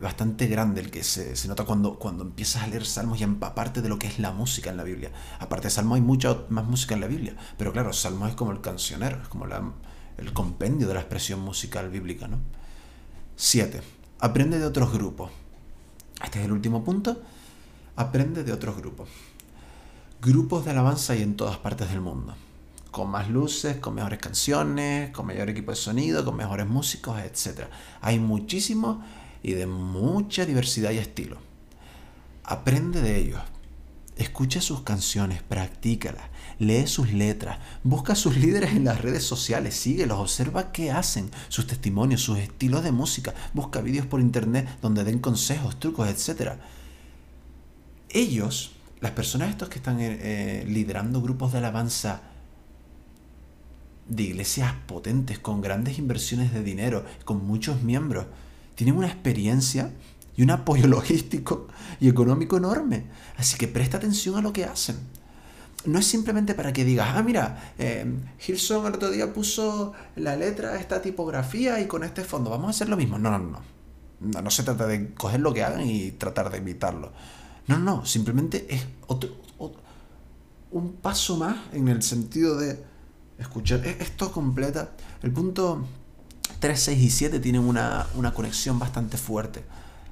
bastante 0.00 0.46
grande 0.46 0.80
el 0.80 0.90
que 0.90 1.04
se, 1.04 1.34
nota 1.46 1.64
cuando, 1.64 1.98
cuando 1.98 2.24
empiezas 2.24 2.62
a 2.62 2.66
leer 2.66 2.86
salmos 2.86 3.20
y 3.20 3.24
empaparte 3.24 3.82
de 3.82 3.88
lo 3.88 3.98
que 3.98 4.06
es 4.06 4.18
la 4.18 4.32
música 4.32 4.70
en 4.70 4.76
la 4.76 4.82
Biblia. 4.82 5.12
Aparte 5.38 5.68
de 5.68 5.70
salmos 5.70 5.96
hay 5.96 6.02
mucha 6.02 6.38
más 6.48 6.64
música 6.64 6.94
en 6.94 7.02
la 7.02 7.06
Biblia, 7.06 7.36
pero 7.58 7.72
claro, 7.72 7.92
salmos 7.92 8.30
es 8.30 8.34
como 8.34 8.52
el 8.52 8.60
cancionero, 8.60 9.20
es 9.22 9.28
como 9.28 9.46
el 9.46 10.32
compendio 10.32 10.88
de 10.88 10.94
la 10.94 11.00
expresión 11.00 11.40
musical 11.40 11.90
bíblica. 11.90 12.28
¿no? 12.28 12.38
7. 13.36 13.82
Aprende 14.20 14.58
de 14.58 14.64
otros 14.64 14.92
grupos. 14.92 15.30
Este 16.22 16.40
es 16.40 16.46
el 16.46 16.52
último 16.52 16.82
punto. 16.82 17.20
Aprende 17.96 18.42
de 18.42 18.52
otros 18.52 18.76
grupos. 18.76 19.08
Grupos 20.22 20.64
de 20.64 20.70
alabanza 20.70 21.12
hay 21.12 21.22
en 21.22 21.36
todas 21.36 21.58
partes 21.58 21.90
del 21.90 22.00
mundo 22.00 22.34
con 22.90 23.08
más 23.08 23.28
luces, 23.30 23.76
con 23.76 23.94
mejores 23.94 24.18
canciones, 24.18 25.10
con 25.10 25.26
mayor 25.26 25.48
equipo 25.48 25.70
de 25.70 25.76
sonido, 25.76 26.24
con 26.24 26.36
mejores 26.36 26.66
músicos, 26.66 27.20
etc. 27.20 27.68
Hay 28.00 28.18
muchísimos 28.18 28.98
y 29.42 29.52
de 29.52 29.66
mucha 29.66 30.44
diversidad 30.44 30.90
y 30.90 30.98
estilo. 30.98 31.38
Aprende 32.44 33.00
de 33.00 33.18
ellos. 33.18 33.40
Escucha 34.16 34.60
sus 34.60 34.82
canciones, 34.82 35.42
practícalas, 35.42 36.24
lee 36.58 36.86
sus 36.86 37.12
letras, 37.12 37.58
busca 37.82 38.12
a 38.12 38.16
sus 38.16 38.36
líderes 38.38 38.72
en 38.72 38.84
las 38.84 39.00
redes 39.00 39.24
sociales, 39.24 39.74
síguelos, 39.74 40.18
observa 40.18 40.72
qué 40.72 40.90
hacen, 40.90 41.30
sus 41.48 41.66
testimonios, 41.66 42.20
sus 42.20 42.38
estilos 42.38 42.84
de 42.84 42.92
música, 42.92 43.34
busca 43.54 43.80
vídeos 43.80 44.06
por 44.06 44.20
internet 44.20 44.68
donde 44.82 45.04
den 45.04 45.20
consejos, 45.20 45.80
trucos, 45.80 46.08
etc. 46.08 46.52
Ellos, 48.10 48.72
las 49.00 49.12
personas 49.12 49.50
estos 49.50 49.70
que 49.70 49.78
están 49.78 50.00
eh, 50.00 50.18
eh, 50.20 50.64
liderando 50.66 51.22
grupos 51.22 51.52
de 51.52 51.58
alabanza 51.58 52.20
de 54.06 54.24
iglesias 54.24 54.74
potentes, 54.86 55.38
con 55.38 55.62
grandes 55.62 55.98
inversiones 55.98 56.52
de 56.52 56.62
dinero, 56.62 57.06
con 57.24 57.46
muchos 57.46 57.82
miembros. 57.82 58.26
Tienen 58.74 58.96
una 58.96 59.08
experiencia 59.08 59.92
y 60.36 60.42
un 60.42 60.50
apoyo 60.50 60.86
logístico 60.88 61.68
y 62.00 62.08
económico 62.08 62.56
enorme. 62.56 63.04
Así 63.36 63.56
que 63.56 63.68
presta 63.68 63.98
atención 63.98 64.36
a 64.36 64.42
lo 64.42 64.52
que 64.52 64.64
hacen. 64.64 64.96
No 65.86 65.98
es 65.98 66.06
simplemente 66.06 66.54
para 66.54 66.72
que 66.72 66.84
digas, 66.84 67.12
ah, 67.14 67.22
mira, 67.22 67.72
eh, 67.78 68.04
Hilson 68.46 68.86
el 68.86 68.94
otro 68.94 69.10
día 69.10 69.32
puso 69.32 69.94
la 70.16 70.36
letra, 70.36 70.78
esta 70.78 71.00
tipografía 71.00 71.80
y 71.80 71.86
con 71.86 72.04
este 72.04 72.22
fondo, 72.22 72.50
vamos 72.50 72.66
a 72.66 72.70
hacer 72.70 72.88
lo 72.90 72.98
mismo. 72.98 73.18
No, 73.18 73.30
no, 73.30 73.38
no. 73.38 73.60
No, 74.20 74.42
no 74.42 74.50
se 74.50 74.62
trata 74.62 74.86
de 74.86 75.14
coger 75.14 75.40
lo 75.40 75.54
que 75.54 75.64
hagan 75.64 75.86
y 75.86 76.10
tratar 76.12 76.50
de 76.50 76.58
imitarlo. 76.58 77.12
No, 77.66 77.78
no, 77.78 78.04
simplemente 78.04 78.66
es 78.68 78.86
un 80.70 80.92
paso 80.94 81.36
más 81.36 81.56
en 81.72 81.88
el 81.88 82.02
sentido 82.02 82.58
de 82.58 82.82
escuchar. 83.38 83.86
E-, 83.86 83.96
esto 84.00 84.30
completa. 84.30 84.92
El 85.22 85.32
punto 85.32 85.86
3, 86.60 86.78
6 86.78 87.02
y 87.02 87.10
7 87.10 87.40
tienen 87.40 87.62
una, 87.62 88.06
conexión 88.34 88.78
bastante 88.78 89.16
fuerte. 89.16 89.64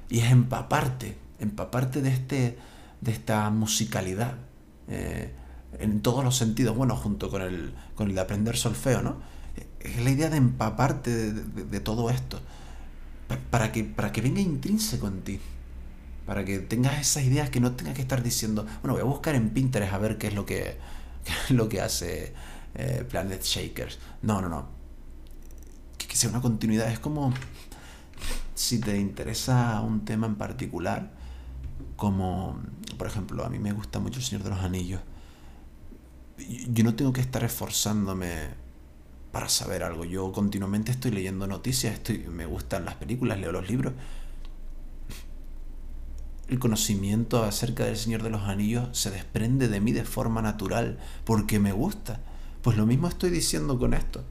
Y 0.09 0.19
es 0.19 0.31
empaparte, 0.31 1.17
empaparte 1.39 2.01
de, 2.01 2.09
este, 2.09 2.57
de 3.01 3.11
esta 3.11 3.49
musicalidad. 3.51 4.33
Eh, 4.87 5.31
en 5.77 6.01
todos 6.01 6.23
los 6.23 6.35
sentidos, 6.35 6.75
bueno, 6.75 6.95
junto 6.95 7.29
con 7.29 7.43
el, 7.43 7.73
con 7.95 8.09
el 8.09 8.15
de 8.15 8.21
aprender 8.21 8.57
solfeo, 8.57 9.03
¿no? 9.03 9.17
Es 9.79 10.03
la 10.03 10.09
idea 10.09 10.29
de 10.29 10.37
empaparte 10.37 11.31
de, 11.31 11.79
todo 11.79 12.09
esto. 12.09 12.39
Para 13.51 13.71
que, 13.71 13.83
para 13.83 14.11
que 14.11 14.21
venga 14.21 14.41
intrínseco 14.41 15.07
en 15.07 15.21
ti. 15.21 15.39
Para 16.25 16.43
que 16.43 16.59
tengas 16.59 16.99
esas 16.99 17.23
ideas 17.23 17.51
que 17.51 17.59
no 17.59 17.73
tengas 17.73 17.93
que 17.93 18.01
estar 18.01 18.23
diciendo, 18.23 18.65
bueno, 18.81 18.93
voy 18.93 19.01
a 19.01 19.05
buscar 19.05 19.35
en 19.35 19.51
Pinterest 19.51 19.93
a 19.93 19.97
ver 19.99 20.17
qué 20.17 20.27
es 20.27 20.33
lo 20.33 20.45
que, 20.45 20.77
qué 21.23 21.31
es 21.45 21.51
lo 21.51 21.69
que 21.69 21.81
hace 21.81 22.33
eh, 22.73 23.05
Planet 23.07 23.43
Shakers. 23.43 23.99
No, 24.23 24.41
no, 24.41 24.49
no. 24.49 24.78
Sea 26.19 26.31
una 26.31 26.41
continuidad. 26.41 26.91
Es 26.91 26.99
como 26.99 27.33
si 28.53 28.81
te 28.81 28.99
interesa 28.99 29.79
un 29.79 30.03
tema 30.03 30.27
en 30.27 30.35
particular, 30.35 31.13
como 31.95 32.59
por 32.97 33.07
ejemplo, 33.07 33.45
a 33.45 33.49
mí 33.49 33.57
me 33.57 33.71
gusta 33.71 33.99
mucho 33.99 34.19
El 34.19 34.25
Señor 34.25 34.43
de 34.43 34.49
los 34.49 34.59
Anillos. 34.59 34.99
Yo 36.67 36.83
no 36.83 36.93
tengo 36.93 37.13
que 37.13 37.21
estar 37.21 37.45
esforzándome 37.45 38.49
para 39.31 39.47
saber 39.47 39.81
algo. 39.81 40.03
Yo 40.03 40.33
continuamente 40.33 40.91
estoy 40.91 41.11
leyendo 41.11 41.47
noticias, 41.47 42.01
me 42.27 42.45
gustan 42.45 42.83
las 42.83 42.95
películas, 42.95 43.39
leo 43.39 43.53
los 43.53 43.69
libros. 43.69 43.93
El 46.49 46.59
conocimiento 46.59 47.45
acerca 47.45 47.85
del 47.85 47.95
Señor 47.95 48.23
de 48.23 48.29
los 48.29 48.41
Anillos 48.41 48.89
se 48.91 49.09
desprende 49.09 49.69
de 49.69 49.79
mí 49.79 49.93
de 49.93 50.03
forma 50.03 50.41
natural, 50.41 50.99
porque 51.23 51.59
me 51.59 51.71
gusta. 51.71 52.19
Pues 52.61 52.75
lo 52.75 52.85
mismo 52.85 53.07
estoy 53.07 53.29
diciendo 53.29 53.79
con 53.79 53.93
esto. 53.93 54.25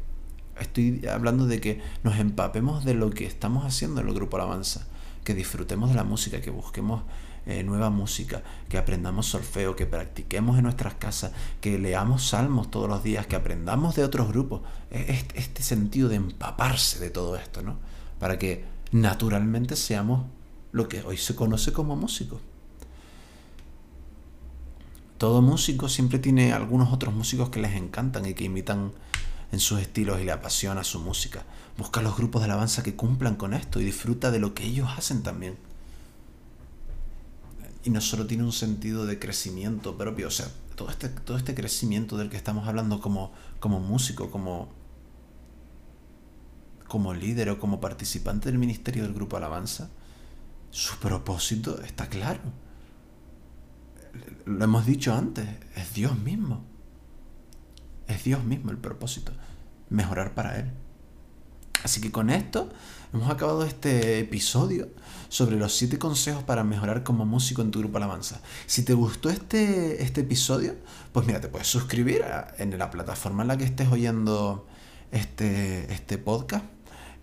Estoy 0.60 1.06
hablando 1.06 1.46
de 1.46 1.60
que 1.60 1.80
nos 2.02 2.18
empapemos 2.18 2.84
de 2.84 2.94
lo 2.94 3.10
que 3.10 3.26
estamos 3.26 3.64
haciendo 3.64 4.00
en 4.00 4.08
el 4.08 4.14
grupo 4.14 4.36
Alabanza, 4.36 4.86
que 5.24 5.34
disfrutemos 5.34 5.90
de 5.90 5.96
la 5.96 6.04
música, 6.04 6.40
que 6.40 6.50
busquemos 6.50 7.02
eh, 7.46 7.62
nueva 7.62 7.90
música, 7.90 8.42
que 8.68 8.78
aprendamos 8.78 9.26
solfeo, 9.26 9.76
que 9.76 9.86
practiquemos 9.86 10.58
en 10.58 10.64
nuestras 10.64 10.94
casas, 10.94 11.32
que 11.60 11.78
leamos 11.78 12.28
salmos 12.28 12.70
todos 12.70 12.88
los 12.88 13.02
días, 13.02 13.26
que 13.26 13.36
aprendamos 13.36 13.94
de 13.94 14.04
otros 14.04 14.28
grupos. 14.28 14.62
Este, 14.90 15.38
este 15.38 15.62
sentido 15.62 16.08
de 16.08 16.16
empaparse 16.16 16.98
de 16.98 17.10
todo 17.10 17.36
esto, 17.36 17.62
¿no? 17.62 17.76
Para 18.18 18.38
que 18.38 18.64
naturalmente 18.92 19.76
seamos 19.76 20.26
lo 20.72 20.88
que 20.88 21.02
hoy 21.02 21.16
se 21.16 21.34
conoce 21.34 21.72
como 21.72 21.96
músicos 21.96 22.40
todo 25.18 25.42
músico 25.42 25.88
siempre 25.88 26.20
tiene 26.20 26.52
algunos 26.52 26.92
otros 26.92 27.12
músicos 27.12 27.50
que 27.50 27.60
les 27.60 27.74
encantan 27.74 28.24
y 28.24 28.34
que 28.34 28.44
imitan 28.44 28.92
en 29.52 29.60
sus 29.60 29.80
estilos 29.80 30.20
y 30.20 30.24
le 30.24 30.32
apasiona 30.32 30.84
su 30.84 31.00
música. 31.00 31.44
Busca 31.76 32.02
los 32.02 32.16
grupos 32.16 32.42
de 32.42 32.46
alabanza 32.46 32.82
que 32.82 32.96
cumplan 32.96 33.36
con 33.36 33.54
esto 33.54 33.80
y 33.80 33.84
disfruta 33.84 34.30
de 34.30 34.38
lo 34.38 34.54
que 34.54 34.64
ellos 34.64 34.88
hacen 34.96 35.22
también. 35.22 35.56
Y 37.84 37.90
no 37.90 38.00
solo 38.00 38.26
tiene 38.26 38.44
un 38.44 38.52
sentido 38.52 39.06
de 39.06 39.18
crecimiento 39.18 39.96
propio, 39.96 40.28
o 40.28 40.30
sea, 40.30 40.48
todo 40.74 40.90
este, 40.90 41.08
todo 41.08 41.36
este 41.36 41.54
crecimiento 41.54 42.16
del 42.16 42.28
que 42.28 42.36
estamos 42.36 42.68
hablando 42.68 43.00
como, 43.00 43.32
como 43.60 43.80
músico, 43.80 44.30
como, 44.30 44.68
como 46.86 47.14
líder 47.14 47.50
o 47.50 47.58
como 47.58 47.80
participante 47.80 48.50
del 48.50 48.58
ministerio 48.58 49.04
del 49.04 49.14
grupo 49.14 49.36
alabanza, 49.36 49.90
su 50.70 50.96
propósito 50.98 51.80
está 51.82 52.08
claro 52.08 52.42
lo 54.44 54.64
hemos 54.64 54.86
dicho 54.86 55.14
antes, 55.14 55.46
es 55.76 55.94
Dios 55.94 56.18
mismo. 56.18 56.64
Es 58.08 58.24
Dios 58.24 58.42
mismo 58.44 58.70
el 58.70 58.78
propósito, 58.78 59.32
mejorar 59.90 60.34
para 60.34 60.58
Él. 60.58 60.70
Así 61.84 62.00
que 62.00 62.10
con 62.10 62.30
esto 62.30 62.68
hemos 63.12 63.30
acabado 63.30 63.64
este 63.64 64.18
episodio 64.18 64.88
sobre 65.28 65.56
los 65.56 65.74
siete 65.74 65.98
consejos 65.98 66.42
para 66.42 66.64
mejorar 66.64 67.04
como 67.04 67.24
músico 67.24 67.62
en 67.62 67.70
tu 67.70 67.78
grupo 67.78 67.98
Alabanza. 67.98 68.40
Si 68.66 68.82
te 68.82 68.94
gustó 68.94 69.30
este, 69.30 70.02
este 70.02 70.22
episodio, 70.22 70.74
pues 71.12 71.26
mira, 71.26 71.40
te 71.40 71.48
puedes 71.48 71.68
suscribir 71.68 72.24
en 72.58 72.76
la 72.76 72.90
plataforma 72.90 73.42
en 73.42 73.48
la 73.48 73.56
que 73.56 73.64
estés 73.64 73.88
oyendo 73.92 74.66
este, 75.12 75.92
este 75.92 76.18
podcast 76.18 76.64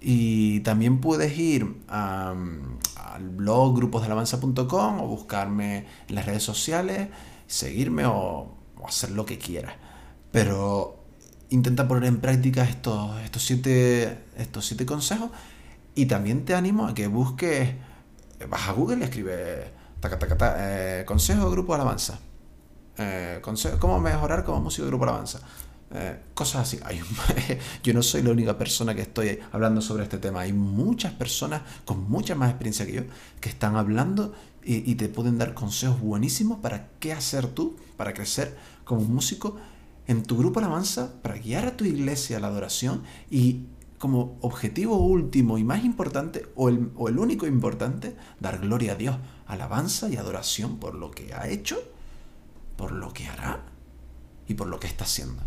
Y 0.02 0.62
también 0.62 1.02
puedes 1.02 1.38
ir 1.38 1.82
al 1.88 3.30
blog 3.36 3.76
gruposdalabanza.com 3.76 5.02
o 5.02 5.08
buscarme 5.08 5.86
en 6.08 6.15
las 6.15 6.26
redes 6.26 6.43
sociales, 6.43 7.10
seguirme 7.48 8.06
o, 8.06 8.54
hacer 8.88 9.12
lo 9.12 9.26
que 9.26 9.38
quieras. 9.38 9.74
Pero 10.36 11.00
intenta 11.50 11.88
poner 11.88 12.10
en 12.10 12.17
práctica 12.19 12.65
estos, 12.65 13.21
estos, 13.21 13.41
siete, 13.41 14.26
estos 14.36 14.65
siete 14.65 14.86
consejos 14.86 15.30
y 15.95 16.08
también 16.08 16.43
te 16.43 16.54
animo 16.54 16.88
a 16.88 16.93
que 16.93 17.08
busques, 17.08 17.74
vas 18.50 18.67
a 18.67 18.74
Google 18.74 18.98
y 18.98 19.04
escribes 19.04 19.67
eh, 20.58 21.04
consejo 21.08 21.45
de 21.45 21.52
grupo 21.52 21.74
alabanza. 21.74 22.19
Eh, 22.98 23.41
cómo 23.80 24.02
mejorar 24.02 24.43
como 24.43 24.60
músico 24.60 24.84
de 24.84 24.89
grupo 24.89 25.06
alabanza. 25.06 25.39
Eh, 25.93 26.19
cosas 26.34 26.63
así. 26.63 26.80
Hay, 26.84 27.00
yo 27.84 27.93
no 27.93 28.04
soy 28.04 28.21
la 28.21 28.32
única 28.32 28.58
persona 28.58 28.93
que 28.93 29.04
estoy 29.04 29.39
hablando 29.54 29.80
sobre 29.80 30.04
este 30.04 30.17
tema. 30.17 30.41
Hay 30.41 30.52
muchas 30.52 31.13
personas 31.13 31.62
con 31.86 32.10
mucha 32.10 32.36
más 32.36 32.50
experiencia 32.50 32.86
que 32.86 32.91
yo 32.91 33.02
que 33.39 33.48
están 33.48 33.78
hablando 33.78 34.34
y 34.67 34.95
te 34.95 35.08
pueden 35.10 35.38
dar 35.38 35.54
consejos 35.54 36.02
buenísimos 36.02 36.58
para 36.60 36.89
qué 37.00 37.13
hacer 37.13 37.45
tú, 37.45 37.78
para 37.98 38.13
crecer 38.13 38.58
como 38.84 39.02
músico 39.02 39.58
en 40.08 40.24
tu 40.24 40.38
grupo 40.38 40.60
alabanza, 40.60 41.22
para 41.22 41.38
guiar 41.38 41.65
a 41.65 41.78
tu 41.78 41.86
iglesia 41.86 42.38
a 42.38 42.39
la 42.39 42.48
adoración 42.48 43.04
y 43.30 43.65
como 43.98 44.38
objetivo 44.41 44.98
último 44.98 45.58
y 45.58 45.63
más 45.63 45.84
importante, 45.84 46.46
o 46.56 46.70
el, 46.70 46.91
o 46.96 47.10
el 47.10 47.18
único 47.18 47.48
importante, 47.48 48.15
dar 48.39 48.60
gloria 48.60 48.94
a 48.94 48.96
Dios, 48.96 49.18
alabanza 49.48 50.10
y 50.10 50.18
adoración 50.18 50.78
por 50.78 50.96
lo 50.96 51.12
que 51.12 51.34
ha 51.34 51.48
hecho, 51.48 51.78
por 52.78 52.91
lo 52.91 53.13
que 53.13 53.28
hará 53.28 53.63
y 54.48 54.54
por 54.54 54.68
lo 54.68 54.80
que 54.80 54.88
está 54.88 55.06
haciendo. 55.06 55.41